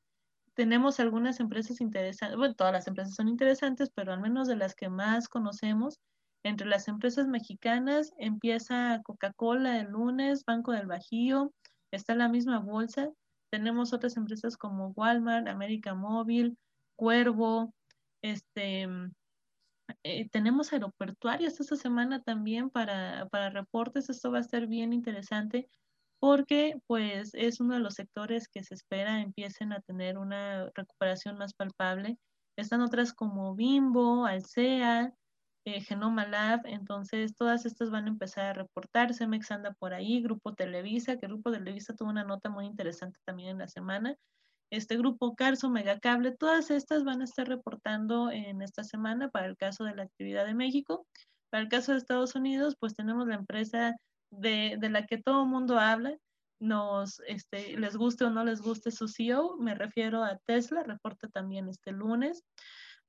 tenemos 0.54 1.00
algunas 1.00 1.40
empresas 1.40 1.82
interesantes, 1.82 2.38
bueno, 2.38 2.56
todas 2.56 2.74
las 2.74 2.88
empresas 2.88 3.16
son 3.16 3.28
interesantes, 3.30 3.90
pero 3.94 4.14
al 4.14 4.20
menos 4.20 4.48
de 4.48 4.58
las 4.58 4.76
que 4.76 4.90
más 4.90 5.28
conocemos, 5.30 6.00
entre 6.44 6.68
las 6.68 6.88
empresas 6.88 7.28
mexicanas 7.28 8.14
empieza 8.18 9.02
Coca-Cola 9.04 9.80
el 9.80 9.88
lunes, 9.92 10.44
Banco 10.46 10.72
del 10.72 10.88
Bajío, 10.88 11.54
está 11.92 12.16
la 12.16 12.30
misma 12.30 12.60
bolsa, 12.60 13.10
tenemos 13.50 13.94
otras 13.94 14.18
empresas 14.18 14.58
como 14.58 14.90
Walmart, 14.96 15.48
América 15.48 15.96
Móvil, 15.96 16.58
Cuervo, 16.96 17.74
este, 18.22 18.88
eh, 20.04 20.30
tenemos 20.30 20.72
aeroportuarios 20.74 21.60
esta 21.60 21.76
semana 21.76 22.22
también 22.22 22.70
para, 22.70 23.28
para 23.30 23.50
reportes. 23.50 24.10
Esto 24.10 24.32
va 24.32 24.40
a 24.40 24.44
ser 24.44 24.68
bien 24.68 24.94
interesante 24.94 25.68
porque 26.20 26.76
pues 26.88 27.32
es 27.34 27.60
uno 27.60 27.76
de 27.76 27.80
los 27.82 27.96
sectores 27.96 28.48
que 28.48 28.64
se 28.64 28.76
espera 28.76 29.22
empiecen 29.22 29.74
a 29.74 29.82
tener 29.82 30.18
una 30.18 30.70
recuperación 30.76 31.38
más 31.38 31.54
palpable. 31.54 32.18
Están 32.58 32.82
otras 32.82 33.14
como 33.14 33.56
Bimbo, 33.56 34.26
Alsea, 34.26 35.14
eh, 35.66 35.82
Genoma 35.82 36.26
Lab, 36.28 36.62
entonces 36.66 37.36
todas 37.36 37.66
estas 37.66 37.90
van 37.90 38.06
a 38.06 38.10
empezar 38.10 38.46
a 38.46 38.54
reportarse, 38.54 39.28
Mex 39.28 39.52
anda 39.52 39.74
por 39.80 39.94
ahí, 39.94 40.22
Grupo 40.22 40.54
Televisa, 40.54 41.18
que 41.18 41.28
Grupo 41.28 41.52
Televisa 41.52 41.96
tuvo 41.96 42.10
una 42.10 42.24
nota 42.24 42.50
muy 42.50 42.66
interesante 42.66 43.20
también 43.26 43.52
en 43.52 43.58
la 43.60 43.68
semana, 43.68 44.16
este 44.72 44.98
Grupo 44.98 45.36
Carso, 45.36 45.70
Megacable, 45.70 46.32
todas 46.32 46.70
estas 46.70 47.04
van 47.04 47.22
a 47.22 47.24
estar 47.24 47.48
reportando 47.48 48.30
en 48.30 48.62
esta 48.62 48.84
semana 48.84 49.30
para 49.30 49.48
el 49.48 49.58
caso 49.58 49.84
de 49.84 49.96
la 49.96 50.04
actividad 50.04 50.46
de 50.46 50.54
México. 50.54 51.08
Para 51.50 51.64
el 51.64 51.70
caso 51.70 51.92
de 51.92 51.98
Estados 51.98 52.36
Unidos, 52.36 52.76
pues 52.80 52.94
tenemos 52.96 53.28
la 53.28 53.36
empresa 53.36 53.96
de, 54.32 54.78
de 54.80 54.90
la 54.90 55.06
que 55.06 55.18
todo 55.18 55.44
el 55.44 55.50
mundo 55.50 55.80
habla, 55.80 56.18
nos, 56.60 57.22
este, 57.28 57.78
les 57.78 57.96
guste 57.96 58.26
o 58.26 58.30
no 58.30 58.44
les 58.44 58.62
guste 58.62 58.92
su 58.92 59.08
CEO, 59.08 59.58
me 59.58 59.76
refiero 59.76 60.24
a 60.24 60.38
Tesla, 60.46 60.84
reporta 60.84 61.28
también 61.30 61.70
este 61.70 61.92
lunes. 61.92 62.44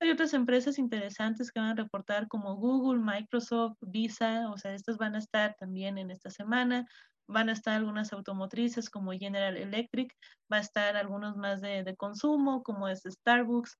Hay 0.00 0.10
otras 0.10 0.32
empresas 0.32 0.78
interesantes 0.78 1.50
que 1.50 1.60
van 1.60 1.70
a 1.70 1.74
reportar 1.82 2.28
como 2.28 2.56
Google, 2.56 3.02
Microsoft, 3.02 3.76
Visa, 3.82 4.48
o 4.50 4.56
sea, 4.56 4.72
estas 4.72 4.96
van 4.96 5.14
a 5.14 5.18
estar 5.18 5.56
también 5.58 5.98
en 5.98 6.10
esta 6.10 6.30
semana. 6.30 6.86
Van 7.28 7.48
a 7.48 7.52
estar 7.52 7.74
algunas 7.74 8.12
automotrices 8.12 8.88
como 8.88 9.12
General 9.12 9.56
Electric, 9.56 10.16
va 10.52 10.56
a 10.58 10.60
estar 10.60 10.96
algunos 10.96 11.36
más 11.36 11.60
de, 11.60 11.94
consumo 11.96 12.62
como 12.62 12.88
es 12.88 13.02
Starbucks, 13.04 13.76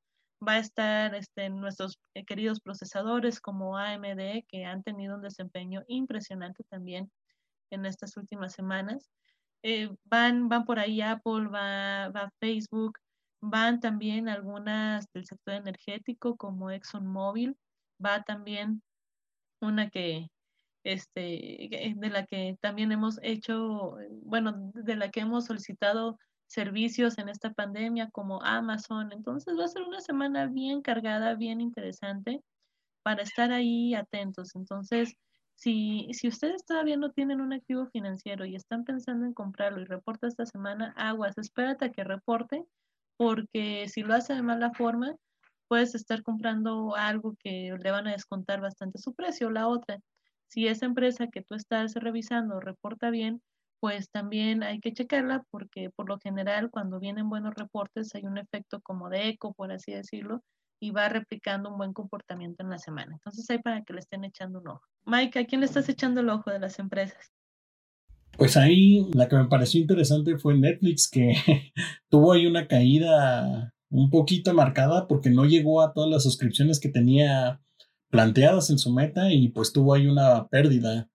va 0.47 0.52
a 0.54 0.59
estar 0.59 1.14
este, 1.14 1.49
nuestros 1.49 1.99
eh, 2.14 2.25
queridos 2.25 2.61
procesadores 2.61 3.40
como 3.40 3.76
AMD 3.76 4.44
que 4.49 4.64
han 4.66 4.82
tenido 4.82 5.16
un 5.16 5.23
desempeño 5.23 5.82
impresionante 5.88 6.64
también 6.64 7.11
en 7.71 7.87
estas 7.87 8.17
últimas 8.17 8.53
semanas. 8.53 9.11
Eh, 9.62 9.91
van, 10.05 10.49
van 10.49 10.65
por 10.65 10.79
ahí 10.79 11.00
Apple, 11.00 11.49
va, 11.49 12.09
va 12.09 12.33
Facebook, 12.41 12.99
Van 13.43 13.81
también 13.81 14.29
algunas 14.29 15.11
del 15.12 15.25
sector 15.25 15.55
energético 15.55 16.37
como 16.37 16.71
ExxonMobil, 16.71 17.57
va 18.05 18.23
también 18.23 18.83
una 19.61 19.89
que, 19.89 20.29
este, 20.85 21.95
de 21.97 22.11
la 22.11 22.27
que 22.27 22.59
también 22.61 22.93
hemos 22.93 23.19
hecho, 23.23 23.97
bueno, 24.23 24.71
de 24.75 24.97
la 24.97 25.11
que 25.11 25.21
hemos 25.21 25.47
solicitado 25.47 26.19
servicios 26.47 27.17
en 27.19 27.31
esta 27.31 27.53
pandemia 27.55 28.11
como 28.11 28.43
Amazon. 28.43 29.11
Entonces 29.12 29.59
va 29.59 29.65
a 29.65 29.69
ser 29.69 29.83
una 29.83 30.00
semana 30.00 30.47
bien 30.47 30.83
cargada, 30.83 31.35
bien 31.35 31.62
interesante 31.62 32.43
para 33.03 33.23
estar 33.23 33.53
ahí 33.53 33.95
atentos. 33.95 34.55
Entonces, 34.55 35.15
si, 35.61 36.09
si 36.12 36.26
ustedes 36.26 36.64
todavía 36.64 36.97
no 36.97 37.11
tienen 37.11 37.43
un 37.43 37.52
activo 37.52 37.87
financiero 37.87 38.47
y 38.47 38.57
están 38.57 38.83
pensando 38.85 39.26
en 39.26 39.35
comprarlo 39.35 39.83
y 39.83 39.85
reporta 39.85 40.26
esta 40.26 40.47
semana, 40.47 40.95
aguas, 40.97 41.37
espérate 41.37 41.85
a 41.85 41.93
que 41.93 42.02
reporte 42.02 42.64
porque 43.19 43.87
si 43.88 44.00
lo 44.02 44.14
hace 44.14 44.33
de 44.33 44.40
mala 44.40 44.73
forma, 44.73 45.14
puedes 45.69 45.95
estar 45.95 46.23
comprando 46.23 46.97
algo 46.97 47.37
que 47.38 47.76
le 47.79 47.90
van 47.90 48.07
a 48.07 48.12
descontar 48.12 48.62
bastante 48.62 48.99
su 48.99 49.12
precio. 49.12 49.50
La 49.50 49.69
otra, 49.69 49.99
si 50.49 50.67
esa 50.67 50.87
empresa 50.87 51.26
que 51.26 51.43
tú 51.43 51.55
estás 51.55 51.93
revisando 51.95 52.59
reporta 52.59 53.11
bien, 53.11 53.43
pues 53.81 54.11
también 54.11 54.62
hay 54.62 54.81
que 54.81 54.95
checarla 54.95 55.45
porque 55.50 55.90
por 55.90 56.09
lo 56.09 56.19
general 56.21 56.71
cuando 56.71 56.99
vienen 56.99 57.29
buenos 57.29 57.55
reportes 57.55 58.14
hay 58.14 58.25
un 58.25 58.38
efecto 58.38 58.81
como 58.81 59.11
de 59.11 59.29
eco, 59.29 59.52
por 59.52 59.73
así 59.73 59.93
decirlo, 59.93 60.43
y 60.81 60.91
va 60.91 61.09
replicando 61.09 61.71
un 61.71 61.77
buen 61.77 61.93
comportamiento 61.93 62.63
en 62.63 62.71
la 62.71 62.79
semana. 62.79 63.13
Entonces 63.13 63.49
hay 63.51 63.59
para 63.59 63.85
que 63.85 63.93
le 63.93 64.01
estén 64.01 64.25
echando 64.25 64.61
un 64.61 64.69
ojo. 64.69 64.83
Mike, 65.05 65.39
¿a 65.39 65.47
quién 65.47 65.61
le 65.61 65.67
estás 65.67 65.89
echando 65.89 66.21
el 66.21 66.31
ojo 66.31 66.51
de 66.51 66.59
las 66.59 66.79
empresas? 66.79 67.33
Pues 68.37 68.57
ahí 68.57 69.07
la 69.13 69.29
que 69.29 69.37
me 69.37 69.45
pareció 69.47 69.81
interesante 69.81 70.39
fue 70.39 70.57
Netflix, 70.57 71.09
que 71.11 71.35
tuvo 72.09 72.33
ahí 72.33 72.47
una 72.47 72.67
caída 72.67 73.75
un 73.91 74.09
poquito 74.09 74.55
marcada 74.55 75.07
porque 75.07 75.31
no 75.31 75.45
llegó 75.45 75.83
a 75.83 75.93
todas 75.93 76.09
las 76.09 76.23
suscripciones 76.23 76.81
que 76.81 76.89
tenía 76.89 77.61
planteadas 78.09 78.71
en 78.71 78.79
su 78.79 78.93
meta 78.93 79.33
y 79.33 79.49
pues 79.49 79.73
tuvo 79.73 79.95
ahí 79.95 80.07
una 80.07 80.49
pérdida. 80.49 81.11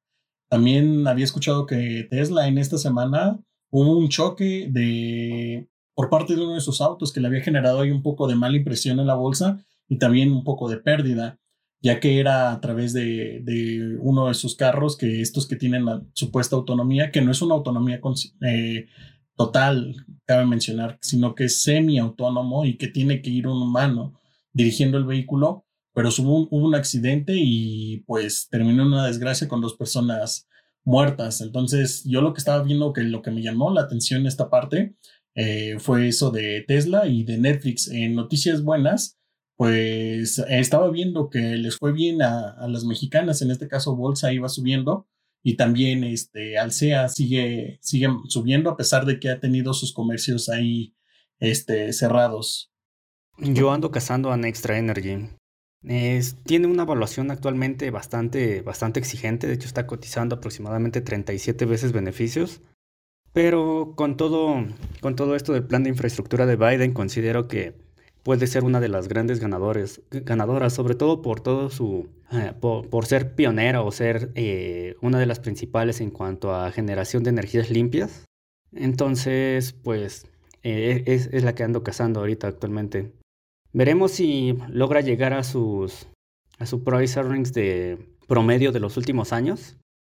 También 0.50 1.08
había 1.08 1.26
escuchado 1.26 1.66
que 1.66 2.06
Tesla 2.10 2.48
en 2.48 2.58
esta 2.58 2.78
semana 2.78 3.40
hubo 3.72 3.98
un 3.98 4.10
choque 4.10 4.68
de 4.70 5.68
por 5.96 6.10
parte 6.10 6.36
de 6.36 6.44
uno 6.44 6.54
de 6.54 6.62
sus 6.62 6.82
autos 6.82 7.12
que 7.12 7.20
le 7.20 7.28
había 7.28 7.42
generado 7.42 7.82
ahí 7.82 7.90
un 7.90 8.04
poco 8.04 8.28
de 8.28 8.36
mala 8.36 8.58
impresión 8.58 9.00
en 9.00 9.08
la 9.08 9.16
bolsa 9.16 9.66
y 9.88 9.98
también 9.98 10.32
un 10.32 10.44
poco 10.44 10.70
de 10.70 10.78
pérdida 10.78 11.40
ya 11.86 12.00
que 12.00 12.20
era 12.20 12.52
a 12.52 12.60
través 12.62 12.94
de, 12.94 13.98
uno 14.00 14.28
de 14.28 14.34
sus 14.34 14.56
carros, 14.56 14.98
que 14.98 15.22
estos 15.22 15.48
que 15.48 15.56
tienen 15.56 15.86
la 15.86 16.02
supuesta 16.14 16.56
autonomía, 16.56 17.12
que 17.12 17.22
no 17.22 17.30
es 17.30 17.44
una 17.44 17.54
autonomía 17.54 18.02
eh, 18.42 18.88
total, 19.36 19.96
cabe 20.26 20.48
mencionar, 20.48 20.98
sino 21.04 21.36
que 21.36 21.44
es 21.44 21.62
semi-autónomo 21.62 22.66
y 22.66 22.78
que 22.78 22.88
tiene 22.88 23.22
que 23.22 23.30
ir 23.30 23.48
un 23.48 23.62
humano 23.62 24.20
dirigiendo 24.52 24.98
el 24.98 25.06
vehículo, 25.06 25.68
pero 25.94 26.10
hubo 26.10 26.48
un, 26.50 26.74
accidente 26.74 27.34
y 27.38 27.98
pues 28.08 28.48
terminó 28.50 28.82
en 28.82 28.88
una 28.88 29.06
desgracia 29.06 29.48
con 29.48 29.62
dos 29.62 29.76
personas 29.76 30.48
muertas. 30.84 31.40
Entonces, 31.42 32.04
yo 32.04 32.22
lo 32.22 32.34
que 32.34 32.40
estaba 32.40 32.64
viendo, 32.64 32.94
que 32.94 33.04
lo 33.04 33.22
que 33.22 33.30
me 33.30 33.44
llamó 33.44 33.72
la 33.72 33.82
atención 33.82 34.22
en 34.22 34.28
esta 34.28 34.50
parte, 34.50 34.96
eh, 35.36 35.78
fue 35.80 36.08
eso 36.08 36.32
de 36.32 36.64
Tesla 36.66 37.08
y 37.08 37.24
de 37.24 37.38
Netflix. 37.38 37.90
En 37.90 38.16
noticias 38.16 38.64
buenas, 38.64 39.20
pues 39.58 40.40
estaba 40.50 40.90
viendo 40.90 41.30
que 41.30 41.40
les 41.40 41.78
fue 41.78 41.92
bien 41.92 42.22
a, 42.22 42.68
las 42.68 42.86
mexicanas, 42.86 43.42
en 43.42 43.52
este 43.52 43.68
caso 43.68 43.96
Bolsa 43.96 44.34
iba 44.34 44.50
subiendo 44.50 45.08
y 45.44 45.56
también 45.56 46.04
este 46.04 46.58
Alsea 46.58 47.08
sigue, 47.10 47.80
subiendo 47.82 48.70
a 48.70 48.78
pesar 48.78 49.06
de 49.06 49.20
que 49.20 49.30
ha 49.30 49.40
tenido 49.40 49.74
sus 49.74 49.94
comercios 49.94 50.50
ahí 50.50 50.96
este, 51.40 51.94
cerrados. 51.94 52.72
Yo 53.38 53.72
ando 53.72 53.92
cazando 53.92 54.32
a 54.32 54.48
Extra 54.48 54.78
Energy. 54.78 55.30
tiene 56.46 56.68
una 56.68 56.84
evaluación 56.84 57.30
actualmente 57.32 57.92
bastante, 57.92 58.62
bastante 58.62 59.00
exigente, 59.00 59.48
de 59.48 59.54
hecho 59.54 59.68
está 59.68 59.86
cotizando 59.86 60.36
aproximadamente 60.36 61.02
37 61.02 61.66
veces 61.66 61.92
beneficios, 61.92 62.62
pero 63.36 63.92
con 63.98 64.16
todo, 64.16 64.64
con 65.02 65.18
todo 65.18 65.36
esto 65.36 65.52
del 65.52 65.66
plan 65.66 65.84
de 65.84 65.90
infraestructura 65.90 66.46
de 66.46 66.56
Biden 66.56 66.94
considero 66.94 67.50
que 67.50 67.74
puede 68.24 68.48
ser 68.48 68.64
una 68.64 68.80
de 68.80 68.88
las 68.88 69.10
grandes 69.10 69.42
ganadores, 69.42 70.02
ganadoras, 70.10 70.72
sobre 70.72 70.96
todo 70.96 71.22
por 71.22 71.42
todo 71.42 71.70
su, 71.70 72.08
eh, 72.32 72.54
por, 72.62 73.06
ser 73.06 73.36
pionera 73.36 73.82
o 73.82 73.92
ser 73.92 74.32
eh, 74.36 74.96
una 75.02 75.20
de 75.20 75.26
las 75.26 75.42
principales 75.42 76.00
en 76.00 76.12
cuanto 76.12 76.56
a 76.56 76.72
generación 76.72 77.24
de 77.24 77.32
energías 77.32 77.70
limpias. 77.70 78.24
Entonces, 78.72 79.74
pues 79.74 80.28
eh, 80.64 81.04
es, 81.06 81.28
es, 81.34 81.44
la 81.44 81.56
que 81.56 81.64
ando 81.64 81.84
cazando 81.84 82.22
ahorita 82.22 82.48
actualmente. 82.48 83.12
Veremos 83.74 84.12
si 84.12 84.58
logra 84.70 85.02
llegar 85.02 85.34
a 85.34 85.44
sus 85.44 86.08
a 86.58 86.66
su 86.66 86.86
price 86.86 87.20
earnings 87.20 87.52
de 87.52 87.98
promedio 88.28 88.72
de 88.72 88.80
los 88.80 88.96
últimos 88.96 89.34
años. 89.34 89.76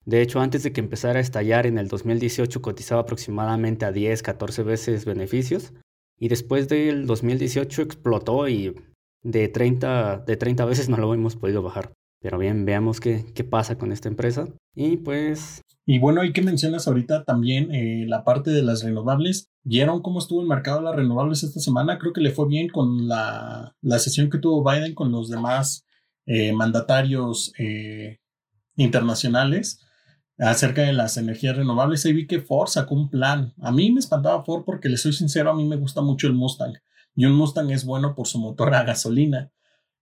De 0.09 0.23
hecho, 0.23 0.39
antes 0.39 0.63
de 0.63 0.73
que 0.73 0.81
empezara 0.81 1.19
a 1.19 1.21
estallar 1.21 1.67
en 1.67 1.77
el 1.77 1.87
2018 1.87 2.63
cotizaba 2.63 3.01
aproximadamente 3.01 3.85
a 3.85 3.91
10, 3.91 4.23
14 4.23 4.63
veces 4.63 5.05
beneficios 5.05 5.71
y 6.17 6.29
después 6.29 6.67
del 6.67 7.05
2018 7.05 7.83
explotó 7.83 8.47
y 8.47 8.73
de 9.21 9.47
30, 9.49 10.23
de 10.25 10.35
30 10.35 10.65
veces 10.65 10.89
no 10.89 10.97
lo 10.97 11.13
hemos 11.13 11.35
podido 11.35 11.61
bajar. 11.61 11.93
Pero 12.21 12.39
bien, 12.39 12.65
veamos 12.65 12.99
qué, 12.99 13.23
qué 13.35 13.43
pasa 13.43 13.77
con 13.77 13.91
esta 13.91 14.09
empresa. 14.09 14.47
Y 14.73 14.97
pues... 14.97 15.61
Y 15.85 15.99
bueno, 15.99 16.21
hay 16.21 16.33
que 16.33 16.41
mencionas 16.41 16.87
ahorita 16.87 17.23
también 17.23 17.71
eh, 17.71 18.05
la 18.07 18.23
parte 18.23 18.49
de 18.49 18.63
las 18.63 18.83
renovables. 18.83 19.45
¿Vieron 19.63 20.01
cómo 20.01 20.17
estuvo 20.17 20.41
el 20.41 20.47
mercado 20.47 20.79
de 20.79 20.85
las 20.85 20.95
renovables 20.95 21.43
esta 21.43 21.59
semana? 21.59 21.99
Creo 21.99 22.13
que 22.13 22.21
le 22.21 22.31
fue 22.31 22.47
bien 22.47 22.69
con 22.69 23.07
la, 23.07 23.75
la 23.83 23.99
sesión 23.99 24.31
que 24.31 24.39
tuvo 24.39 24.67
Biden 24.67 24.95
con 24.95 25.11
los 25.11 25.29
demás 25.29 25.85
eh, 26.25 26.51
mandatarios 26.51 27.53
eh, 27.59 28.17
internacionales 28.75 29.85
acerca 30.39 30.84
de 30.84 30.93
las 30.93 31.17
energías 31.17 31.58
renovables. 31.58 32.05
Ahí 32.05 32.13
vi 32.13 32.27
que 32.27 32.41
Ford 32.41 32.67
sacó 32.67 32.96
un 32.96 33.10
plan. 33.10 33.53
A 33.62 33.72
mí 33.72 33.91
me 33.91 34.00
espantaba 34.00 34.43
Ford 34.43 34.63
porque, 34.65 34.89
le 34.89 34.98
soy 34.98 35.13
sincero, 35.13 35.51
a 35.51 35.55
mí 35.55 35.65
me 35.65 35.75
gusta 35.75 36.01
mucho 36.01 36.27
el 36.27 36.34
Mustang. 36.34 36.74
Y 37.15 37.25
un 37.25 37.34
Mustang 37.34 37.72
es 37.72 37.86
bueno 37.86 38.15
por 38.15 38.27
su 38.27 38.39
motor 38.39 38.74
a 38.74 38.84
gasolina. 38.84 39.51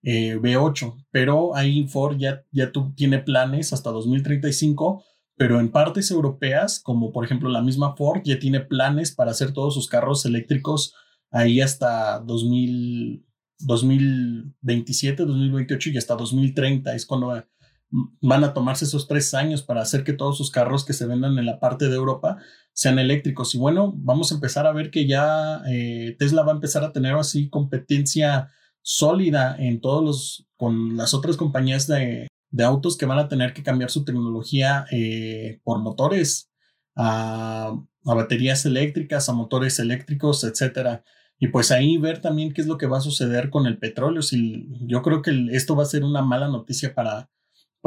Eh, 0.03 0.37
V8, 0.37 1.07
pero 1.11 1.55
ahí 1.55 1.87
Ford 1.87 2.17
ya, 2.17 2.45
ya 2.51 2.71
tiene 2.95 3.19
planes 3.19 3.73
hasta 3.73 3.89
2035, 3.89 5.03
pero 5.35 5.59
en 5.59 5.69
partes 5.71 6.11
europeas, 6.11 6.79
como 6.79 7.11
por 7.11 7.25
ejemplo 7.25 7.49
la 7.49 7.63
misma 7.63 7.95
Ford, 7.95 8.21
ya 8.23 8.37
tiene 8.37 8.59
planes 8.59 9.13
para 9.13 9.31
hacer 9.31 9.53
todos 9.53 9.73
sus 9.73 9.87
carros 9.87 10.23
eléctricos 10.25 10.93
ahí 11.31 11.61
hasta 11.61 12.19
2000, 12.19 13.25
2027, 13.59 15.25
2028 15.25 15.89
y 15.89 15.97
hasta 15.97 16.15
2030. 16.15 16.93
Es 16.93 17.05
cuando 17.05 17.43
van 17.89 18.43
a 18.43 18.53
tomarse 18.53 18.85
esos 18.85 19.07
tres 19.07 19.33
años 19.33 19.63
para 19.63 19.81
hacer 19.81 20.03
que 20.03 20.13
todos 20.13 20.37
sus 20.37 20.51
carros 20.51 20.85
que 20.85 20.93
se 20.93 21.05
vendan 21.05 21.37
en 21.37 21.45
la 21.45 21.59
parte 21.59 21.87
de 21.87 21.95
Europa 21.95 22.37
sean 22.73 22.99
eléctricos. 22.99 23.55
Y 23.55 23.57
bueno, 23.57 23.93
vamos 23.95 24.31
a 24.31 24.35
empezar 24.35 24.67
a 24.67 24.73
ver 24.73 24.91
que 24.91 25.07
ya 25.07 25.61
eh, 25.69 26.15
Tesla 26.19 26.43
va 26.43 26.51
a 26.51 26.55
empezar 26.55 26.83
a 26.83 26.91
tener 26.91 27.13
así 27.15 27.49
competencia 27.49 28.51
sólida 28.81 29.55
en 29.57 29.81
todos 29.81 30.03
los, 30.03 30.47
con 30.57 30.97
las 30.97 31.13
otras 31.13 31.37
compañías 31.37 31.87
de, 31.87 32.27
autos 32.63 32.97
que 32.97 33.05
van 33.05 33.19
a 33.19 33.27
tener 33.27 33.53
que 33.53 33.63
cambiar 33.63 33.91
su 33.91 34.03
tecnología 34.03 34.85
eh, 34.91 35.59
por 35.63 35.79
motores 35.79 36.49
a, 36.95 37.73
baterías 38.03 38.65
eléctricas, 38.65 39.29
a 39.29 39.33
motores 39.33 39.79
eléctricos, 39.79 40.43
etcétera. 40.43 41.03
Y 41.39 41.49
pues 41.49 41.71
ahí 41.71 41.97
ver 41.97 42.19
también 42.21 42.53
qué 42.53 42.61
es 42.61 42.67
lo 42.67 42.77
que 42.77 42.87
va 42.87 42.97
a 42.97 43.01
suceder 43.01 43.49
con 43.49 43.67
el 43.67 43.77
petróleo. 43.77 44.21
Si 44.21 44.67
yo 44.87 45.01
creo 45.01 45.21
que 45.21 45.47
esto 45.51 45.75
va 45.75 45.83
a 45.83 45.87
ser 45.87 46.03
una 46.03 46.21
mala 46.21 46.47
noticia 46.47 46.95
para, 46.95 47.29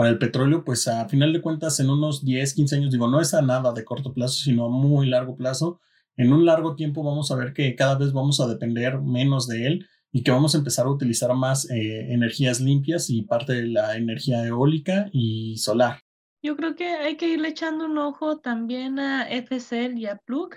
para 0.00 0.12
el 0.12 0.18
petróleo, 0.18 0.64
pues 0.64 0.88
a 0.88 1.06
final 1.10 1.30
de 1.30 1.42
cuentas 1.42 1.78
en 1.78 1.90
unos 1.90 2.24
10, 2.24 2.54
15 2.54 2.76
años, 2.76 2.90
digo, 2.90 3.06
no 3.06 3.20
es 3.20 3.34
a 3.34 3.42
nada 3.42 3.74
de 3.74 3.84
corto 3.84 4.14
plazo, 4.14 4.32
sino 4.42 4.64
a 4.64 4.68
muy 4.70 5.06
largo 5.06 5.36
plazo. 5.36 5.78
En 6.16 6.32
un 6.32 6.46
largo 6.46 6.74
tiempo 6.74 7.02
vamos 7.02 7.30
a 7.30 7.36
ver 7.36 7.52
que 7.52 7.74
cada 7.74 7.98
vez 7.98 8.14
vamos 8.14 8.40
a 8.40 8.46
depender 8.46 8.98
menos 8.98 9.46
de 9.46 9.66
él 9.66 9.86
y 10.10 10.22
que 10.22 10.30
vamos 10.30 10.54
a 10.54 10.58
empezar 10.58 10.86
a 10.86 10.90
utilizar 10.90 11.34
más 11.34 11.68
eh, 11.68 12.14
energías 12.14 12.62
limpias 12.62 13.10
y 13.10 13.24
parte 13.24 13.52
de 13.52 13.66
la 13.66 13.94
energía 13.98 14.42
eólica 14.46 15.10
y 15.12 15.58
solar. 15.58 16.00
Yo 16.42 16.56
creo 16.56 16.76
que 16.76 16.86
hay 16.86 17.18
que 17.18 17.28
irle 17.28 17.48
echando 17.48 17.84
un 17.84 17.98
ojo 17.98 18.38
también 18.38 18.98
a 18.98 19.28
FCL 19.28 19.98
y 19.98 20.06
a 20.06 20.16
Plug, 20.16 20.54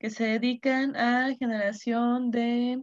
que 0.00 0.10
se 0.10 0.24
dedican 0.24 0.96
a 0.96 1.32
generación 1.38 2.32
de 2.32 2.82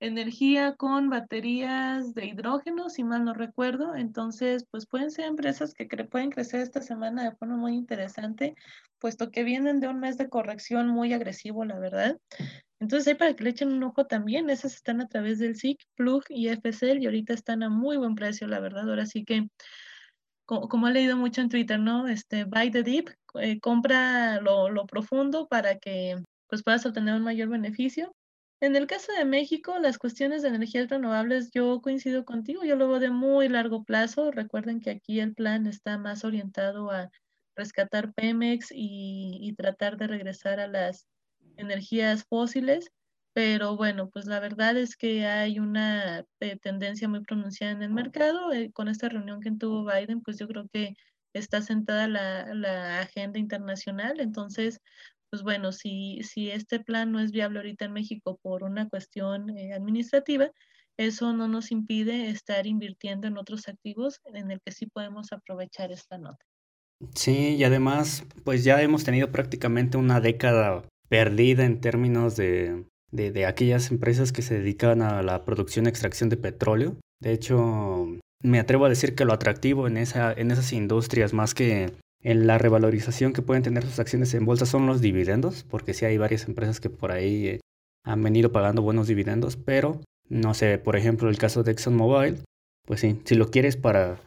energía 0.00 0.74
con 0.74 1.08
baterías 1.08 2.14
de 2.14 2.26
hidrógeno, 2.26 2.90
si 2.90 3.04
mal 3.04 3.24
no 3.24 3.34
recuerdo. 3.34 3.94
Entonces, 3.94 4.66
pues 4.70 4.86
pueden 4.86 5.10
ser 5.10 5.26
empresas 5.26 5.74
que 5.74 5.86
pueden 6.04 6.30
crecer 6.30 6.60
esta 6.60 6.82
semana 6.82 7.24
de 7.24 7.36
forma 7.36 7.56
muy 7.56 7.74
interesante, 7.74 8.54
puesto 8.98 9.30
que 9.30 9.44
vienen 9.44 9.80
de 9.80 9.88
un 9.88 10.00
mes 10.00 10.18
de 10.18 10.28
corrección 10.28 10.88
muy 10.88 11.12
agresivo, 11.12 11.64
la 11.64 11.78
verdad. 11.78 12.18
Entonces, 12.78 13.08
hay 13.08 13.14
para 13.14 13.34
que 13.34 13.44
le 13.44 13.50
echen 13.50 13.72
un 13.72 13.82
ojo 13.84 14.06
también. 14.06 14.50
Esas 14.50 14.74
están 14.74 15.00
a 15.00 15.08
través 15.08 15.38
del 15.38 15.56
SIC, 15.56 15.78
Plug 15.94 16.24
y 16.28 16.48
FSL 16.48 17.02
y 17.02 17.06
ahorita 17.06 17.32
están 17.32 17.62
a 17.62 17.70
muy 17.70 17.96
buen 17.96 18.14
precio, 18.14 18.46
la 18.48 18.60
verdad. 18.60 18.88
Ahora 18.88 19.06
sí 19.06 19.24
que, 19.24 19.48
como, 20.44 20.88
he 20.88 20.92
leído 20.92 21.16
mucho 21.16 21.40
en 21.40 21.48
Twitter, 21.48 21.80
¿no? 21.80 22.06
Este, 22.06 22.44
buy 22.44 22.70
the 22.70 22.82
deep, 22.82 23.10
eh, 23.40 23.60
compra 23.60 24.40
lo, 24.40 24.68
lo 24.68 24.86
profundo 24.86 25.48
para 25.48 25.78
que 25.78 26.22
pues 26.48 26.62
puedas 26.62 26.86
obtener 26.86 27.14
un 27.14 27.22
mayor 27.22 27.48
beneficio. 27.48 28.14
En 28.60 28.74
el 28.74 28.86
caso 28.86 29.12
de 29.12 29.24
México, 29.24 29.78
las 29.78 29.98
cuestiones 29.98 30.42
de 30.42 30.48
energías 30.48 30.88
renovables, 30.88 31.50
yo 31.52 31.80
coincido 31.82 32.24
contigo, 32.24 32.64
yo 32.64 32.76
lo 32.76 32.88
veo 32.88 33.00
de 33.00 33.10
muy 33.10 33.48
largo 33.48 33.84
plazo. 33.84 34.30
Recuerden 34.30 34.80
que 34.80 34.90
aquí 34.90 35.20
el 35.20 35.34
plan 35.34 35.66
está 35.66 35.98
más 35.98 36.24
orientado 36.24 36.90
a 36.90 37.10
rescatar 37.54 38.14
Pemex 38.14 38.70
y, 38.72 39.38
y 39.40 39.54
tratar 39.54 39.96
de 39.98 40.06
regresar 40.06 40.60
a 40.60 40.68
las 40.68 41.06
energías 41.56 42.24
fósiles, 42.24 42.90
pero 43.34 43.76
bueno, 43.76 44.08
pues 44.08 44.26
la 44.26 44.40
verdad 44.40 44.76
es 44.78 44.96
que 44.96 45.26
hay 45.26 45.58
una 45.58 46.24
eh, 46.40 46.56
tendencia 46.56 47.08
muy 47.08 47.20
pronunciada 47.20 47.72
en 47.72 47.82
el 47.82 47.90
mercado. 47.90 48.52
Eh, 48.52 48.72
con 48.72 48.88
esta 48.88 49.08
reunión 49.10 49.40
que 49.40 49.52
tuvo 49.52 49.84
Biden, 49.84 50.22
pues 50.22 50.38
yo 50.38 50.48
creo 50.48 50.66
que 50.72 50.94
está 51.34 51.60
sentada 51.60 52.08
la, 52.08 52.54
la 52.54 53.00
agenda 53.00 53.38
internacional. 53.38 54.20
Entonces, 54.20 54.80
pues 55.30 55.42
bueno, 55.42 55.72
si, 55.72 56.20
si 56.22 56.50
este 56.50 56.80
plan 56.80 57.12
no 57.12 57.20
es 57.20 57.32
viable 57.32 57.58
ahorita 57.58 57.84
en 57.84 57.92
México 57.92 58.38
por 58.42 58.62
una 58.62 58.88
cuestión 58.88 59.56
eh, 59.56 59.72
administrativa, 59.74 60.50
eso 60.96 61.32
no 61.32 61.48
nos 61.48 61.72
impide 61.72 62.30
estar 62.30 62.66
invirtiendo 62.66 63.26
en 63.26 63.36
otros 63.36 63.68
activos 63.68 64.20
en 64.32 64.50
el 64.50 64.60
que 64.60 64.72
sí 64.72 64.86
podemos 64.86 65.32
aprovechar 65.32 65.92
esta 65.92 66.18
nota. 66.18 66.44
Sí, 67.14 67.56
y 67.56 67.64
además, 67.64 68.24
pues 68.44 68.64
ya 68.64 68.80
hemos 68.80 69.04
tenido 69.04 69.30
prácticamente 69.30 69.98
una 69.98 70.20
década 70.20 70.82
perdida 71.08 71.64
en 71.64 71.80
términos 71.80 72.36
de, 72.36 72.86
de, 73.12 73.46
aquellas 73.46 73.90
empresas 73.90 74.32
que 74.32 74.42
se 74.42 74.58
dedican 74.58 75.02
a 75.02 75.22
la 75.22 75.44
producción 75.44 75.84
y 75.84 75.90
extracción 75.90 76.30
de 76.30 76.38
petróleo. 76.38 76.96
De 77.20 77.32
hecho, 77.32 78.06
me 78.42 78.58
atrevo 78.58 78.86
a 78.86 78.88
decir 78.88 79.14
que 79.14 79.24
lo 79.24 79.34
atractivo 79.34 79.86
en, 79.86 79.98
esa, 79.98 80.32
en 80.32 80.50
esas 80.50 80.72
industrias, 80.72 81.34
más 81.34 81.54
que 81.54 81.92
en 82.22 82.46
la 82.46 82.58
revalorización 82.58 83.32
que 83.32 83.42
pueden 83.42 83.62
tener 83.62 83.84
sus 83.84 83.98
acciones 83.98 84.34
en 84.34 84.44
bolsa, 84.44 84.66
son 84.66 84.86
los 84.86 85.00
dividendos, 85.00 85.64
porque 85.64 85.94
sí 85.94 86.04
hay 86.04 86.18
varias 86.18 86.48
empresas 86.48 86.80
que 86.80 86.90
por 86.90 87.12
ahí 87.12 87.46
eh, 87.48 87.60
han 88.04 88.22
venido 88.22 88.52
pagando 88.52 88.82
buenos 88.82 89.06
dividendos, 89.06 89.56
pero 89.56 90.00
no 90.28 90.54
sé, 90.54 90.78
por 90.78 90.96
ejemplo, 90.96 91.28
el 91.28 91.38
caso 91.38 91.62
de 91.62 91.72
ExxonMobil, 91.72 92.44
pues 92.84 93.00
sí, 93.00 93.20
si 93.24 93.34
lo 93.34 93.50
quieres 93.50 93.76
para, 93.76 94.20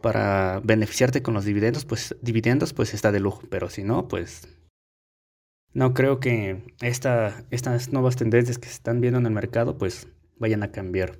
para 0.00 0.60
beneficiarte 0.62 1.22
con 1.22 1.34
los 1.34 1.44
dividendos, 1.44 1.84
pues 1.84 2.16
dividendos, 2.22 2.72
pues 2.72 2.94
está 2.94 3.10
de 3.10 3.20
lujo, 3.20 3.42
pero 3.50 3.68
si 3.68 3.82
no, 3.82 4.06
pues 4.06 4.48
no 5.72 5.92
creo 5.92 6.20
que 6.20 6.62
esta, 6.80 7.44
estas 7.50 7.92
nuevas 7.92 8.16
tendencias 8.16 8.58
que 8.58 8.68
se 8.68 8.74
están 8.74 9.00
viendo 9.00 9.18
en 9.18 9.26
el 9.26 9.32
mercado 9.32 9.76
pues 9.76 10.08
vayan 10.38 10.62
a 10.62 10.70
cambiar. 10.70 11.18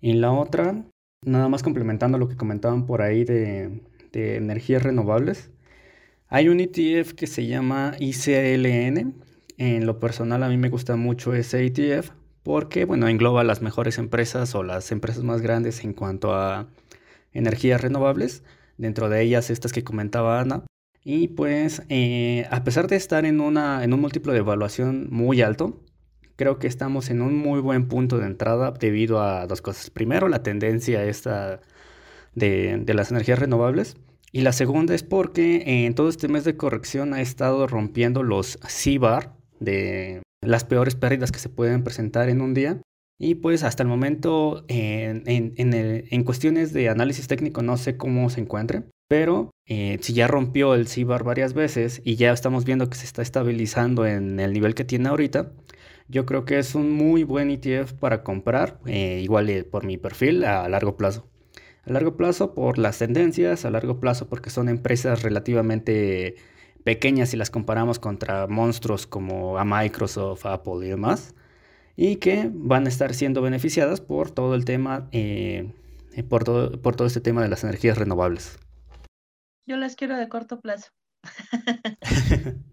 Y 0.00 0.14
la 0.14 0.32
otra, 0.32 0.84
nada 1.22 1.48
más 1.48 1.62
complementando 1.62 2.18
lo 2.18 2.28
que 2.28 2.36
comentaban 2.36 2.86
por 2.86 3.02
ahí 3.02 3.24
de, 3.24 3.82
de 4.12 4.36
energías 4.36 4.82
renovables, 4.82 5.50
hay 6.28 6.48
un 6.48 6.60
ETF 6.60 7.12
que 7.12 7.26
se 7.26 7.46
llama 7.46 7.94
ICLN. 7.98 9.14
En 9.58 9.86
lo 9.86 9.98
personal 10.00 10.42
a 10.42 10.48
mí 10.48 10.56
me 10.56 10.70
gusta 10.70 10.96
mucho 10.96 11.34
ese 11.34 11.64
ETF 11.66 12.10
porque 12.42 12.84
bueno, 12.84 13.08
engloba 13.08 13.44
las 13.44 13.62
mejores 13.62 13.98
empresas 13.98 14.54
o 14.54 14.62
las 14.62 14.90
empresas 14.92 15.22
más 15.22 15.42
grandes 15.42 15.84
en 15.84 15.92
cuanto 15.92 16.34
a 16.34 16.68
energías 17.32 17.80
renovables. 17.80 18.42
Dentro 18.78 19.08
de 19.08 19.22
ellas 19.22 19.50
estas 19.50 19.72
que 19.72 19.84
comentaba 19.84 20.40
Ana, 20.40 20.64
y 21.04 21.28
pues, 21.28 21.82
eh, 21.88 22.46
a 22.50 22.62
pesar 22.64 22.86
de 22.86 22.96
estar 22.96 23.24
en, 23.24 23.40
una, 23.40 23.82
en 23.82 23.92
un 23.92 24.00
múltiplo 24.00 24.32
de 24.32 24.38
evaluación 24.38 25.08
muy 25.10 25.42
alto, 25.42 25.80
creo 26.36 26.58
que 26.58 26.68
estamos 26.68 27.10
en 27.10 27.22
un 27.22 27.36
muy 27.36 27.60
buen 27.60 27.88
punto 27.88 28.18
de 28.18 28.26
entrada 28.26 28.72
debido 28.72 29.20
a 29.20 29.46
dos 29.46 29.62
cosas. 29.62 29.90
Primero, 29.90 30.28
la 30.28 30.42
tendencia 30.42 31.04
esta 31.04 31.60
de, 32.34 32.84
las 32.94 33.10
energías 33.10 33.38
renovables. 33.38 33.96
Y 34.32 34.40
la 34.40 34.52
segunda 34.52 34.94
es 34.94 35.02
porque 35.02 35.84
en 35.84 35.94
todo 35.94 36.08
este 36.08 36.28
mes 36.28 36.44
de 36.44 36.56
corrección 36.56 37.12
ha 37.12 37.20
estado 37.20 37.66
rompiendo 37.66 38.22
los 38.22 38.58
C-bar 38.66 39.34
de 39.60 40.22
las 40.40 40.64
peores 40.64 40.94
pérdidas 40.94 41.32
que 41.32 41.38
se 41.38 41.50
pueden 41.50 41.84
presentar 41.84 42.28
en 42.28 42.40
un 42.40 42.54
día. 42.54 42.80
Y 43.18 43.36
pues 43.36 43.62
hasta 43.62 43.82
el 43.82 43.88
momento 43.88 44.64
en, 44.68 45.22
en, 45.26 46.24
cuestiones 46.24 46.72
de 46.72 46.88
análisis 46.88 47.28
técnico 47.28 47.62
no 47.62 47.76
sé 47.76 47.96
cómo 47.96 48.30
se 48.30 48.40
encuentre, 48.40 48.82
pero 49.08 49.52
eh, 49.68 49.98
si 50.00 50.12
ya 50.12 50.26
rompió 50.26 50.74
el 50.74 50.88
CIBAR 50.88 51.22
varias 51.22 51.54
veces 51.54 52.00
y 52.02 52.16
ya 52.16 52.32
estamos 52.32 52.64
viendo 52.64 52.90
que 52.90 52.96
se 52.96 53.04
está 53.04 53.22
estabilizando 53.22 54.06
en 54.06 54.40
el 54.40 54.52
nivel 54.52 54.74
que 54.74 54.84
tiene 54.84 55.08
ahorita, 55.08 55.52
yo 56.08 56.26
creo 56.26 56.44
que 56.44 56.58
es 56.58 56.74
un 56.74 56.90
muy 56.90 57.22
buen 57.22 57.50
ETF 57.50 57.92
para 57.92 58.24
comprar, 58.24 58.80
eh, 58.86 59.20
igual 59.22 59.48
eh, 59.50 59.62
por 59.62 59.84
mi 59.84 59.98
perfil, 59.98 60.44
a 60.44 60.68
largo 60.68 60.96
plazo. 60.96 61.31
A 61.84 61.92
largo 61.92 62.16
plazo 62.16 62.54
por 62.54 62.78
las 62.78 62.98
tendencias, 62.98 63.64
a 63.64 63.70
largo 63.70 63.98
plazo 63.98 64.28
porque 64.28 64.50
son 64.50 64.68
empresas 64.68 65.22
relativamente 65.22 66.36
pequeñas 66.84 67.30
si 67.30 67.36
las 67.36 67.50
comparamos 67.50 67.98
contra 67.98 68.46
monstruos 68.46 69.06
como 69.06 69.58
a 69.58 69.64
Microsoft, 69.64 70.46
Apple 70.46 70.86
y 70.86 70.90
demás, 70.90 71.34
y 71.96 72.16
que 72.16 72.50
van 72.52 72.86
a 72.86 72.88
estar 72.88 73.14
siendo 73.14 73.42
beneficiadas 73.42 74.00
por 74.00 74.30
todo 74.30 74.54
el 74.54 74.64
tema, 74.64 75.08
eh, 75.12 75.72
por, 76.28 76.44
todo, 76.44 76.80
por 76.80 76.94
todo 76.94 77.06
este 77.06 77.20
tema 77.20 77.42
de 77.42 77.48
las 77.48 77.64
energías 77.64 77.98
renovables. 77.98 78.58
Yo 79.66 79.76
las 79.76 79.96
quiero 79.96 80.16
de 80.16 80.28
corto 80.28 80.60
plazo. 80.60 80.90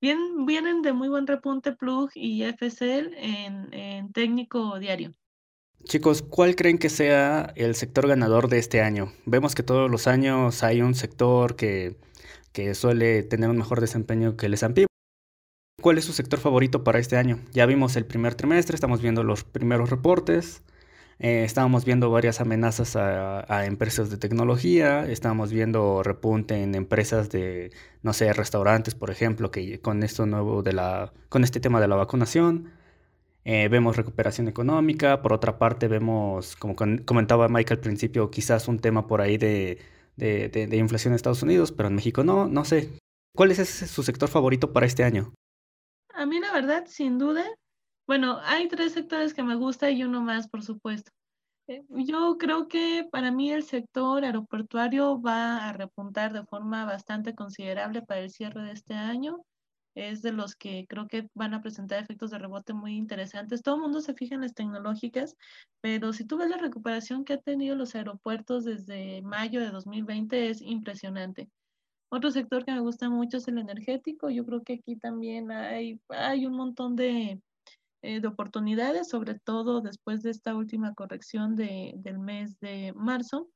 vienen 0.00 0.82
de 0.82 0.92
muy 0.92 1.08
buen 1.08 1.26
repunte 1.26 1.72
Plug 1.72 2.10
y 2.14 2.44
FSL 2.44 3.14
en, 3.16 3.72
en 3.72 4.12
técnico 4.12 4.78
diario. 4.78 5.14
Chicos, 5.84 6.22
¿cuál 6.22 6.54
creen 6.56 6.78
que 6.78 6.88
sea 6.88 7.52
el 7.56 7.74
sector 7.74 8.06
ganador 8.06 8.48
de 8.48 8.58
este 8.58 8.82
año? 8.82 9.12
Vemos 9.26 9.54
que 9.54 9.62
todos 9.62 9.90
los 9.90 10.06
años 10.06 10.62
hay 10.62 10.82
un 10.82 10.94
sector 10.94 11.56
que, 11.56 11.96
que 12.52 12.74
suele 12.74 13.22
tener 13.22 13.50
un 13.50 13.56
mejor 13.56 13.80
desempeño 13.80 14.36
que 14.36 14.46
el 14.46 14.54
S&P. 14.54 14.86
¿Cuál 15.80 15.98
es 15.98 16.04
su 16.04 16.12
sector 16.12 16.38
favorito 16.38 16.84
para 16.84 16.98
este 16.98 17.16
año? 17.16 17.40
Ya 17.52 17.66
vimos 17.66 17.96
el 17.96 18.04
primer 18.04 18.34
trimestre, 18.34 18.74
estamos 18.74 19.00
viendo 19.00 19.24
los 19.24 19.44
primeros 19.44 19.88
reportes, 19.88 20.62
eh, 21.18 21.44
estábamos 21.44 21.84
viendo 21.84 22.10
varias 22.10 22.40
amenazas 22.40 22.96
a, 22.96 23.66
empresas 23.66 24.10
de 24.10 24.18
tecnología, 24.18 25.06
estábamos 25.10 25.50
viendo 25.50 26.02
repunte 26.02 26.62
en 26.62 26.74
empresas 26.74 27.30
de, 27.30 27.72
no 28.02 28.12
sé, 28.12 28.32
restaurantes, 28.32 28.94
por 28.94 29.10
ejemplo, 29.10 29.50
que 29.50 29.80
con 29.80 30.02
esto 30.02 30.26
nuevo 30.26 30.62
de 30.62 30.74
la, 30.74 31.12
con 31.30 31.44
este 31.44 31.60
tema 31.60 31.80
de 31.80 31.88
la 31.88 31.96
vacunación. 31.96 32.70
Eh, 33.44 33.68
vemos 33.68 33.96
recuperación 33.96 34.48
económica, 34.48 35.22
por 35.22 35.32
otra 35.32 35.58
parte 35.58 35.88
vemos, 35.88 36.56
como 36.56 36.76
comentaba 36.76 37.48
Mike 37.48 37.74
al 37.74 37.80
principio, 37.80 38.30
quizás 38.30 38.68
un 38.68 38.78
tema 38.78 39.06
por 39.06 39.22
ahí 39.22 39.38
de, 39.38 39.78
de, 40.16 40.76
inflación 40.76 41.12
en 41.12 41.16
Estados 41.16 41.42
Unidos, 41.42 41.72
pero 41.72 41.88
en 41.88 41.94
México 41.94 42.22
no, 42.22 42.48
no 42.48 42.64
sé. 42.64 42.98
¿Cuál 43.34 43.52
es 43.52 43.66
su 43.68 44.02
sector 44.02 44.28
favorito 44.28 44.72
para 44.72 44.86
este 44.86 45.04
año? 45.04 45.32
A 46.12 46.26
mí 46.26 46.38
la 46.38 46.52
verdad, 46.52 46.84
sin 46.86 47.18
duda, 47.18 47.46
bueno, 48.06 48.40
hay 48.42 48.68
tres 48.68 48.92
sectores 48.92 49.32
que 49.32 49.42
me 49.42 49.54
gusta 49.54 49.90
y 49.90 50.04
uno 50.04 50.20
más, 50.20 50.48
por 50.48 50.62
supuesto. 50.62 51.10
Eh, 51.68 51.82
yo 51.90 52.36
creo 52.38 52.68
que 52.68 53.08
para 53.10 53.30
mí 53.30 53.52
el 53.52 53.62
sector 53.62 54.24
aeroportuario 54.24 55.22
va 55.22 55.68
a 55.68 55.72
repuntar 55.72 56.32
de 56.32 56.44
forma 56.44 56.84
bastante 56.84 57.34
considerable 57.34 58.02
para 58.02 58.20
el 58.20 58.30
cierre 58.30 58.62
de 58.64 58.72
este 58.72 58.94
año 58.94 59.44
es 59.94 60.22
de 60.22 60.32
los 60.32 60.54
que 60.54 60.86
creo 60.88 61.08
que 61.08 61.28
van 61.34 61.54
a 61.54 61.62
presentar 61.62 62.02
efectos 62.02 62.30
de 62.30 62.38
rebote 62.38 62.72
muy 62.72 62.96
interesantes. 62.96 63.62
Todo 63.62 63.76
el 63.76 63.82
mundo 63.82 64.00
se 64.00 64.14
fija 64.14 64.34
en 64.34 64.42
las 64.42 64.54
tecnológicas, 64.54 65.36
pero 65.80 66.12
si 66.12 66.24
tú 66.24 66.38
ves 66.38 66.50
la 66.50 66.58
recuperación 66.58 67.24
que 67.24 67.34
han 67.34 67.42
tenido 67.42 67.76
los 67.76 67.94
aeropuertos 67.94 68.64
desde 68.64 69.22
mayo 69.22 69.60
de 69.60 69.70
2020 69.70 70.50
es 70.50 70.62
impresionante. 70.62 71.48
Otro 72.12 72.30
sector 72.30 72.64
que 72.64 72.72
me 72.72 72.80
gusta 72.80 73.08
mucho 73.08 73.36
es 73.36 73.46
el 73.48 73.58
energético. 73.58 74.30
Yo 74.30 74.44
creo 74.44 74.62
que 74.64 74.74
aquí 74.74 74.96
también 74.96 75.52
hay, 75.52 76.00
hay 76.08 76.44
un 76.44 76.54
montón 76.54 76.96
de, 76.96 77.40
eh, 78.02 78.20
de 78.20 78.28
oportunidades, 78.28 79.08
sobre 79.08 79.38
todo 79.38 79.80
después 79.80 80.22
de 80.22 80.30
esta 80.30 80.56
última 80.56 80.94
corrección 80.94 81.54
de, 81.54 81.92
del 81.98 82.18
mes 82.18 82.58
de 82.58 82.92
marzo. 82.96 83.48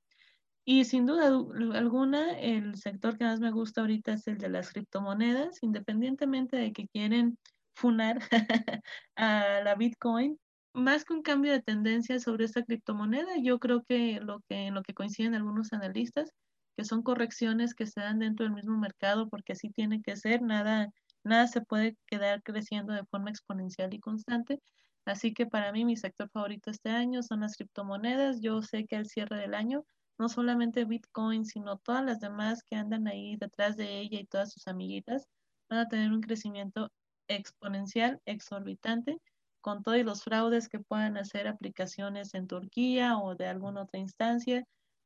Y 0.66 0.85
sin 0.87 1.05
duda 1.05 1.27
alguna, 1.27 2.38
el 2.38 2.77
sector 2.77 3.18
que 3.18 3.24
más 3.24 3.38
me 3.38 3.50
gusta 3.50 3.83
ahorita 3.83 4.14
es 4.14 4.27
el 4.27 4.38
de 4.38 4.48
las 4.48 4.72
criptomonedas, 4.72 5.62
independientemente 5.62 6.57
de 6.57 6.72
que 6.72 6.88
quieren 6.88 7.38
funar 7.74 8.18
a 9.16 9.61
la 9.62 9.74
Bitcoin. 9.74 10.38
Más 10.72 11.05
que 11.05 11.12
un 11.12 11.22
cambio 11.22 11.53
de 11.53 11.62
tendencia 11.62 12.18
sobre 12.18 12.46
esta 12.46 12.64
criptomoneda, 12.64 13.37
yo 13.42 13.59
creo 13.59 13.85
que 13.85 14.20
lo 14.20 14.40
que 14.48 14.66
en 14.66 14.74
lo 14.74 14.83
que 14.83 14.94
coinciden 14.94 15.35
algunos 15.35 15.72
analistas, 15.72 16.31
que 16.77 16.85
son 16.85 17.03
correcciones 17.03 17.74
que 17.74 17.87
se 17.87 18.00
dan 18.00 18.18
dentro 18.18 18.44
del 18.44 18.55
mismo 18.55 18.77
mercado, 18.79 19.29
porque 19.29 19.53
así 19.53 19.70
tiene 19.70 20.03
que 20.03 20.16
ser, 20.16 20.42
nada, 20.42 20.88
nada 21.24 21.46
se 21.46 21.61
puede 21.61 21.96
quedar 22.07 22.42
creciendo 22.42 22.92
de 22.94 23.05
forma 23.05 23.31
exponencial 23.31 23.92
y 23.94 24.00
constante. 24.00 24.61
Así 25.05 25.35
que 25.35 25.46
para 25.46 25.72
mí 25.72 25.85
mi 25.85 25.96
sector 25.96 26.31
favorito 26.31 26.70
este 26.70 26.90
año 26.90 27.22
son 27.22 27.40
las 27.40 27.57
criptomonedas. 27.57 28.40
Yo 28.40 28.62
sé 28.62 28.87
que 28.87 28.96
al 28.96 29.07
cierre 29.07 29.37
del 29.37 29.55
año 29.55 29.85
no 30.18 30.29
solamente 30.29 30.85
Bitcoin, 30.85 31.44
sino 31.44 31.79
todas 31.79 32.05
las 32.05 32.20
demás 32.20 32.62
que 32.62 32.77
andan 32.77 33.09
ahí 33.09 33.37
detrás 33.37 33.77
de 33.77 34.00
ella 34.00 34.20
y 34.20 34.27
todas 34.27 34.53
sus 34.53 34.66
amiguitas, 34.68 35.27
van 35.68 35.81
a 35.81 35.88
tener 35.88 36.12
un 36.12 36.20
crecimiento 36.20 36.90
exponencial, 37.29 38.20
exorbitante, 38.27 39.18
con 39.61 39.83
todos 39.83 40.03
los 40.05 40.22
fraudes 40.22 40.68
que 40.68 40.79
puedan 40.79 41.16
hacer 41.16 41.48
aplicaciones 41.48 42.35
en 42.35 42.46
Turquía 42.46 43.16
o 43.16 43.35
de 43.35 43.46
alguna 43.46 43.83
otra 43.83 43.98
instancia, 43.98 44.64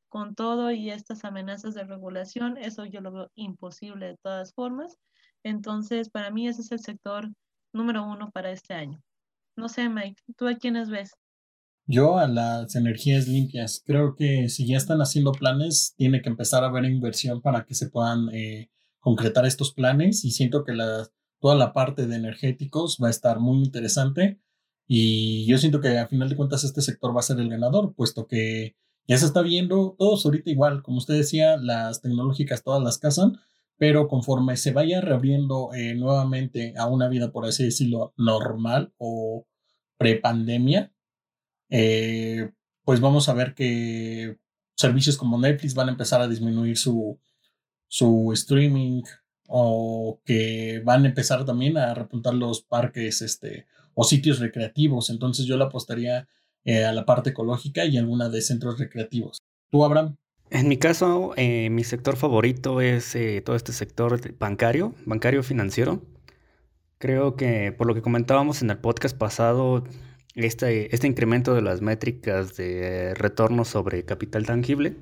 con 0.09 0.35
todo 0.35 0.71
y 0.71 0.89
estas 0.89 1.23
amenazas 1.23 1.75
de 1.75 1.83
regulación, 1.83 2.57
eso 2.57 2.83
yo 2.85 2.99
lo 2.99 3.11
veo 3.11 3.31
imposible 3.35 4.07
de 4.07 4.17
todas 4.17 4.53
formas. 4.53 4.97
Entonces, 5.43 6.09
para 6.09 6.31
mí 6.31 6.47
ese 6.47 6.61
es 6.61 6.71
el 6.71 6.79
sector 6.79 7.29
número 7.73 8.03
uno 8.03 8.31
para 8.31 8.51
este 8.51 8.73
año. 8.73 9.01
No 9.55 9.69
sé, 9.69 9.87
Mike, 9.87 10.21
¿tú 10.35 10.47
a 10.47 10.55
quiénes 10.55 10.89
ves? 10.89 11.13
Yo 11.91 12.19
a 12.19 12.27
las 12.27 12.75
energías 12.75 13.27
limpias. 13.27 13.81
Creo 13.83 14.15
que 14.15 14.47
si 14.47 14.67
ya 14.67 14.77
están 14.77 15.01
haciendo 15.01 15.31
planes, 15.31 15.95
tiene 15.97 16.21
que 16.21 16.29
empezar 16.29 16.63
a 16.63 16.67
haber 16.67 16.85
inversión 16.85 17.41
para 17.41 17.65
que 17.65 17.73
se 17.73 17.89
puedan 17.89 18.29
eh, 18.31 18.69
concretar 18.99 19.47
estos 19.47 19.73
planes 19.73 20.23
y 20.23 20.29
siento 20.29 20.63
que 20.63 20.73
la, 20.73 21.07
toda 21.39 21.55
la 21.55 21.73
parte 21.73 22.05
de 22.05 22.15
energéticos 22.15 22.99
va 23.03 23.07
a 23.07 23.09
estar 23.09 23.39
muy 23.39 23.63
interesante 23.63 24.39
y 24.87 25.47
yo 25.47 25.57
siento 25.57 25.81
que 25.81 25.97
a 25.97 26.05
final 26.07 26.29
de 26.29 26.35
cuentas 26.35 26.63
este 26.63 26.83
sector 26.83 27.15
va 27.15 27.21
a 27.21 27.23
ser 27.23 27.39
el 27.39 27.49
ganador, 27.49 27.95
puesto 27.95 28.27
que 28.27 28.75
ya 29.07 29.17
se 29.17 29.25
está 29.25 29.41
viendo 29.41 29.95
todos 29.97 30.23
ahorita 30.25 30.51
igual, 30.51 30.83
como 30.83 30.99
usted 30.99 31.15
decía, 31.15 31.57
las 31.57 32.01
tecnológicas 32.01 32.63
todas 32.63 32.83
las 32.83 32.99
casan, 32.99 33.39
pero 33.77 34.07
conforme 34.07 34.57
se 34.57 34.73
vaya 34.73 35.01
reabriendo 35.01 35.71
eh, 35.73 35.95
nuevamente 35.95 36.75
a 36.77 36.85
una 36.85 37.07
vida, 37.07 37.31
por 37.31 37.47
así 37.47 37.63
decirlo, 37.63 38.13
normal 38.15 38.93
o 38.99 39.47
prepandemia, 39.97 40.93
eh, 41.69 42.49
pues 42.83 42.99
vamos 42.99 43.29
a 43.29 43.33
ver 43.33 43.53
que 43.53 44.37
servicios 44.75 45.17
como 45.17 45.39
Netflix 45.39 45.73
van 45.73 45.89
a 45.89 45.91
empezar 45.91 46.21
a 46.21 46.27
disminuir 46.27 46.77
su, 46.77 47.19
su 47.87 48.31
streaming 48.33 49.03
o 49.47 50.21
que 50.25 50.81
van 50.85 51.05
a 51.05 51.09
empezar 51.09 51.45
también 51.45 51.77
a 51.77 51.93
repuntar 51.93 52.33
los 52.33 52.61
parques 52.61 53.21
este, 53.21 53.67
o 53.93 54.03
sitios 54.03 54.39
recreativos. 54.39 55.09
Entonces 55.09 55.45
yo 55.45 55.57
le 55.57 55.65
apostaría 55.65 56.27
eh, 56.65 56.85
a 56.85 56.93
la 56.93 57.05
parte 57.05 57.31
ecológica 57.31 57.85
y 57.85 57.97
alguna 57.97 58.29
de 58.29 58.41
centros 58.41 58.79
recreativos. 58.79 59.39
¿Tú, 59.69 59.83
Abraham? 59.83 60.17
En 60.51 60.67
mi 60.67 60.77
caso, 60.77 61.33
eh, 61.37 61.69
mi 61.69 61.83
sector 61.83 62.15
favorito 62.15 62.81
es 62.81 63.15
todo 63.45 63.55
este 63.55 63.71
sector 63.71 64.19
bancario, 64.39 64.95
bancario 65.05 65.43
financiero. 65.43 66.01
Creo 66.97 67.35
que 67.35 67.71
por 67.71 67.87
lo 67.87 67.93
que 67.93 68.01
comentábamos 68.01 68.61
en 68.61 68.71
el 68.71 68.77
podcast 68.79 69.15
pasado, 69.15 69.83
este, 70.35 70.93
este 70.93 71.07
incremento 71.07 71.53
de 71.53 71.61
las 71.61 71.81
métricas 71.81 72.55
de 72.55 73.13
retorno 73.15 73.65
sobre 73.65 74.05
capital 74.05 74.45
tangible, 74.45 74.95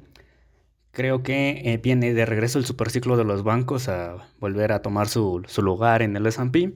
creo 0.91 1.23
que 1.23 1.61
eh, 1.63 1.77
viene 1.77 2.13
de 2.13 2.25
regreso 2.25 2.59
el 2.59 2.65
superciclo 2.65 3.17
de 3.17 3.23
los 3.23 3.43
bancos 3.43 3.87
a 3.87 4.29
volver 4.39 4.71
a 4.71 4.81
tomar 4.81 5.07
su, 5.07 5.43
su 5.47 5.61
lugar 5.61 6.01
en 6.01 6.15
el 6.15 6.25
S&P. 6.25 6.73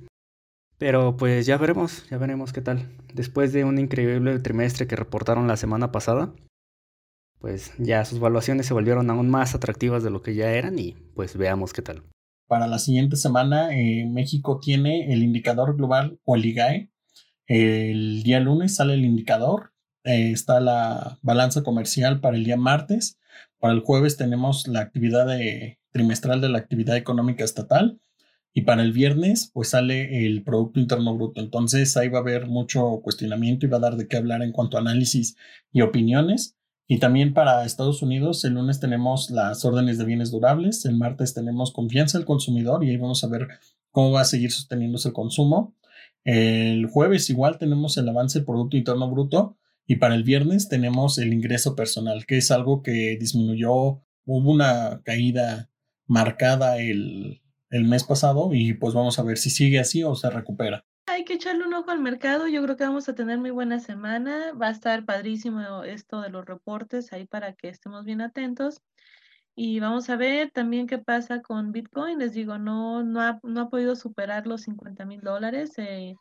Pero 0.77 1.15
pues 1.15 1.45
ya 1.45 1.57
veremos, 1.57 2.09
ya 2.09 2.17
veremos 2.17 2.53
qué 2.53 2.61
tal. 2.61 2.89
Después 3.13 3.53
de 3.53 3.65
un 3.65 3.77
increíble 3.77 4.39
trimestre 4.39 4.87
que 4.87 4.95
reportaron 4.95 5.47
la 5.47 5.57
semana 5.57 5.91
pasada, 5.91 6.33
pues 7.39 7.73
ya 7.79 8.05
sus 8.05 8.19
valuaciones 8.19 8.67
se 8.67 8.73
volvieron 8.73 9.09
aún 9.09 9.29
más 9.29 9.55
atractivas 9.55 10.03
de 10.03 10.11
lo 10.11 10.21
que 10.21 10.35
ya 10.35 10.51
eran 10.51 10.77
y 10.77 10.93
pues 11.15 11.35
veamos 11.35 11.73
qué 11.73 11.81
tal. 11.81 12.03
Para 12.47 12.67
la 12.67 12.79
siguiente 12.79 13.15
semana, 13.15 13.75
eh, 13.75 14.05
México 14.07 14.59
tiene 14.59 15.11
el 15.13 15.23
indicador 15.23 15.75
global 15.75 16.19
o 16.25 16.35
el 16.35 16.45
IGAE, 16.45 16.91
el 17.53 18.23
día 18.23 18.39
lunes 18.39 18.75
sale 18.75 18.93
el 18.93 19.03
indicador, 19.03 19.73
eh, 20.05 20.31
está 20.31 20.61
la 20.61 21.19
balanza 21.21 21.63
comercial 21.63 22.21
para 22.21 22.37
el 22.37 22.45
día 22.45 22.55
martes. 22.55 23.19
Para 23.59 23.73
el 23.73 23.81
jueves 23.81 24.15
tenemos 24.15 24.67
la 24.69 24.79
actividad 24.79 25.27
trimestral 25.91 26.39
de 26.39 26.47
la 26.47 26.59
actividad 26.59 26.95
económica 26.95 27.43
estatal. 27.43 27.99
Y 28.53 28.61
para 28.61 28.83
el 28.83 28.93
viernes, 28.93 29.51
pues 29.53 29.69
sale 29.69 30.25
el 30.25 30.43
Producto 30.43 30.79
Interno 30.79 31.15
Bruto. 31.15 31.41
Entonces 31.41 31.97
ahí 31.97 32.07
va 32.07 32.19
a 32.19 32.21
haber 32.21 32.47
mucho 32.47 33.01
cuestionamiento 33.03 33.65
y 33.65 33.69
va 33.69 33.77
a 33.77 33.81
dar 33.81 33.97
de 33.97 34.07
qué 34.07 34.15
hablar 34.15 34.43
en 34.43 34.53
cuanto 34.53 34.77
a 34.77 34.81
análisis 34.81 35.35
y 35.73 35.81
opiniones. 35.81 36.55
Y 36.87 36.99
también 36.99 37.33
para 37.33 37.65
Estados 37.65 38.01
Unidos, 38.01 38.45
el 38.45 38.53
lunes 38.53 38.79
tenemos 38.79 39.29
las 39.29 39.63
órdenes 39.65 39.97
de 39.97 40.05
bienes 40.05 40.31
durables, 40.31 40.85
el 40.85 40.97
martes 40.97 41.33
tenemos 41.33 41.71
confianza 41.71 42.17
del 42.17 42.25
consumidor 42.25 42.83
y 42.83 42.89
ahí 42.89 42.97
vamos 42.97 43.23
a 43.23 43.27
ver 43.27 43.47
cómo 43.91 44.11
va 44.11 44.21
a 44.21 44.25
seguir 44.25 44.51
sosteniéndose 44.51 45.09
el 45.09 45.13
consumo. 45.13 45.75
El 46.23 46.87
jueves 46.87 47.29
igual 47.29 47.57
tenemos 47.57 47.97
el 47.97 48.07
avance 48.09 48.39
del 48.39 48.45
Producto 48.45 48.77
Interno 48.77 49.09
Bruto 49.09 49.57
y 49.87 49.95
para 49.95 50.15
el 50.15 50.23
viernes 50.23 50.69
tenemos 50.69 51.17
el 51.17 51.33
ingreso 51.33 51.75
personal, 51.75 52.25
que 52.25 52.37
es 52.37 52.51
algo 52.51 52.83
que 52.83 53.17
disminuyó, 53.19 54.01
hubo 54.25 54.51
una 54.51 55.01
caída 55.03 55.69
marcada 56.05 56.77
el, 56.77 57.41
el 57.71 57.85
mes 57.85 58.03
pasado 58.03 58.49
y 58.53 58.73
pues 58.73 58.93
vamos 58.93 59.17
a 59.17 59.23
ver 59.23 59.37
si 59.37 59.49
sigue 59.49 59.79
así 59.79 60.03
o 60.03 60.15
se 60.15 60.29
recupera. 60.29 60.85
Hay 61.07 61.25
que 61.25 61.33
echarle 61.33 61.65
un 61.65 61.73
ojo 61.73 61.89
al 61.89 61.99
mercado, 61.99 62.47
yo 62.47 62.61
creo 62.63 62.77
que 62.77 62.83
vamos 62.83 63.09
a 63.09 63.15
tener 63.15 63.39
muy 63.39 63.49
buena 63.49 63.79
semana, 63.79 64.53
va 64.53 64.67
a 64.67 64.71
estar 64.71 65.03
padrísimo 65.03 65.83
esto 65.83 66.21
de 66.21 66.29
los 66.29 66.45
reportes 66.45 67.11
ahí 67.11 67.25
para 67.25 67.53
que 67.53 67.69
estemos 67.69 68.05
bien 68.05 68.21
atentos. 68.21 68.81
Y 69.55 69.79
vamos 69.79 70.09
a 70.09 70.15
ver 70.15 70.51
también 70.51 70.87
qué 70.87 70.97
pasa 70.97 71.41
con 71.41 71.71
Bitcoin. 71.71 72.19
Les 72.19 72.33
digo, 72.33 72.57
no, 72.57 73.03
no, 73.03 73.21
ha, 73.21 73.39
no 73.43 73.61
ha 73.61 73.69
podido 73.69 73.95
superar 73.95 74.47
los 74.47 74.61
50 74.61 75.05
mil 75.05 75.21
dólares. 75.21 75.71
Eh, 75.77 76.15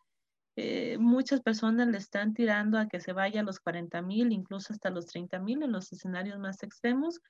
eh, 0.56 0.98
muchas 0.98 1.40
personas 1.40 1.88
le 1.88 1.98
están 1.98 2.34
tirando 2.34 2.78
a 2.78 2.88
que 2.88 3.00
se 3.00 3.12
vaya 3.12 3.40
a 3.40 3.44
los 3.44 3.60
40 3.60 4.02
mil, 4.02 4.32
incluso 4.32 4.72
hasta 4.72 4.90
los 4.90 5.06
30 5.06 5.38
mil 5.38 5.62
en 5.62 5.72
los 5.72 5.92
escenarios 5.92 6.38
más 6.38 6.62
extremos. 6.62 7.20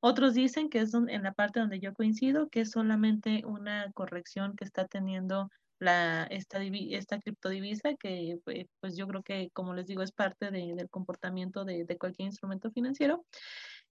Otros 0.00 0.34
dicen 0.34 0.70
que 0.70 0.80
es 0.80 0.94
en 0.94 1.22
la 1.22 1.32
parte 1.32 1.60
donde 1.60 1.78
yo 1.78 1.94
coincido, 1.94 2.48
que 2.48 2.62
es 2.62 2.70
solamente 2.70 3.42
una 3.44 3.92
corrección 3.92 4.56
que 4.56 4.64
está 4.64 4.86
teniendo 4.88 5.50
la, 5.78 6.24
esta, 6.24 6.58
esta 6.62 7.20
criptodivisa, 7.20 7.94
que 7.94 8.38
pues, 8.44 8.66
pues 8.80 8.96
yo 8.96 9.06
creo 9.06 9.22
que, 9.22 9.50
como 9.52 9.74
les 9.74 9.86
digo, 9.86 10.02
es 10.02 10.12
parte 10.12 10.50
de, 10.50 10.74
del 10.74 10.90
comportamiento 10.90 11.64
de, 11.64 11.84
de 11.84 11.98
cualquier 11.98 12.26
instrumento 12.26 12.70
financiero. 12.70 13.24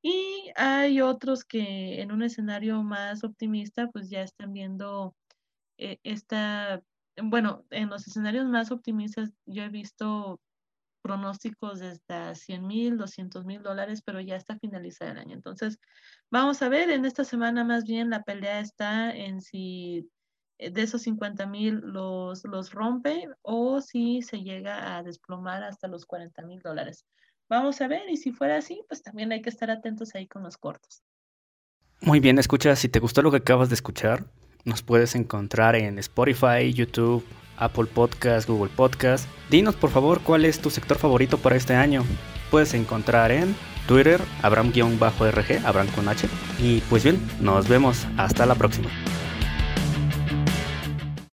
Y 0.01 0.51
hay 0.55 1.01
otros 1.01 1.43
que 1.43 2.01
en 2.01 2.11
un 2.11 2.23
escenario 2.23 2.81
más 2.83 3.23
optimista, 3.23 3.87
pues 3.87 4.09
ya 4.09 4.21
están 4.23 4.53
viendo 4.53 5.15
eh, 5.77 5.99
esta, 6.03 6.81
bueno, 7.21 7.65
en 7.69 7.89
los 7.89 8.07
escenarios 8.07 8.45
más 8.47 8.71
optimistas 8.71 9.31
yo 9.45 9.63
he 9.63 9.69
visto 9.69 10.39
pronósticos 11.01 11.79
de 11.79 11.89
hasta 11.89 12.35
100 12.35 12.67
mil, 12.67 12.97
200 12.97 13.45
mil 13.45 13.63
dólares, 13.63 14.01
pero 14.05 14.19
ya 14.21 14.35
está 14.35 14.57
finalizado 14.59 15.11
el 15.11 15.19
año. 15.19 15.35
Entonces, 15.35 15.79
vamos 16.31 16.61
a 16.61 16.69
ver, 16.69 16.89
en 16.89 17.05
esta 17.05 17.23
semana 17.23 17.63
más 17.63 17.85
bien 17.85 18.09
la 18.09 18.23
pelea 18.23 18.59
está 18.59 19.15
en 19.15 19.41
si 19.41 20.09
eh, 20.59 20.71
de 20.71 20.81
esos 20.83 21.01
50 21.03 21.45
mil 21.47 21.75
los, 21.79 22.43
los 22.45 22.71
rompe 22.71 23.27
o 23.41 23.81
si 23.81 24.21
se 24.21 24.43
llega 24.43 24.97
a 24.97 25.03
desplomar 25.03 25.63
hasta 25.63 25.87
los 25.87 26.05
40 26.05 26.41
mil 26.43 26.61
dólares. 26.61 27.05
Vamos 27.49 27.81
a 27.81 27.87
ver, 27.87 28.03
y 28.09 28.17
si 28.17 28.31
fuera 28.31 28.57
así, 28.57 28.83
pues 28.87 29.01
también 29.01 29.31
hay 29.31 29.41
que 29.41 29.49
estar 29.49 29.71
atentos 29.71 30.13
ahí 30.13 30.27
con 30.27 30.43
los 30.43 30.57
cortos. 30.57 31.01
Muy 32.01 32.19
bien, 32.19 32.37
escucha, 32.37 32.75
si 32.75 32.89
te 32.89 32.99
gustó 32.99 33.21
lo 33.21 33.31
que 33.31 33.37
acabas 33.37 33.69
de 33.69 33.75
escuchar, 33.75 34.23
nos 34.65 34.83
puedes 34.83 35.15
encontrar 35.15 35.75
en 35.75 35.97
Spotify, 35.99 36.71
YouTube, 36.71 37.25
Apple 37.57 37.85
Podcast, 37.85 38.47
Google 38.47 38.71
Podcast. 38.75 39.27
Dinos 39.49 39.75
por 39.75 39.89
favor 39.89 40.21
cuál 40.21 40.45
es 40.45 40.59
tu 40.59 40.69
sector 40.69 40.97
favorito 40.97 41.37
para 41.39 41.55
este 41.55 41.73
año. 41.73 42.03
Puedes 42.51 42.73
encontrar 42.73 43.31
en 43.31 43.55
Twitter, 43.87 44.21
Abraham-RG, 44.43 45.65
Abraham 45.65 45.87
con 45.95 46.07
H. 46.07 46.27
Y 46.59 46.81
pues 46.81 47.03
bien, 47.03 47.19
nos 47.41 47.67
vemos. 47.67 48.07
Hasta 48.17 48.45
la 48.45 48.55
próxima. 48.55 48.89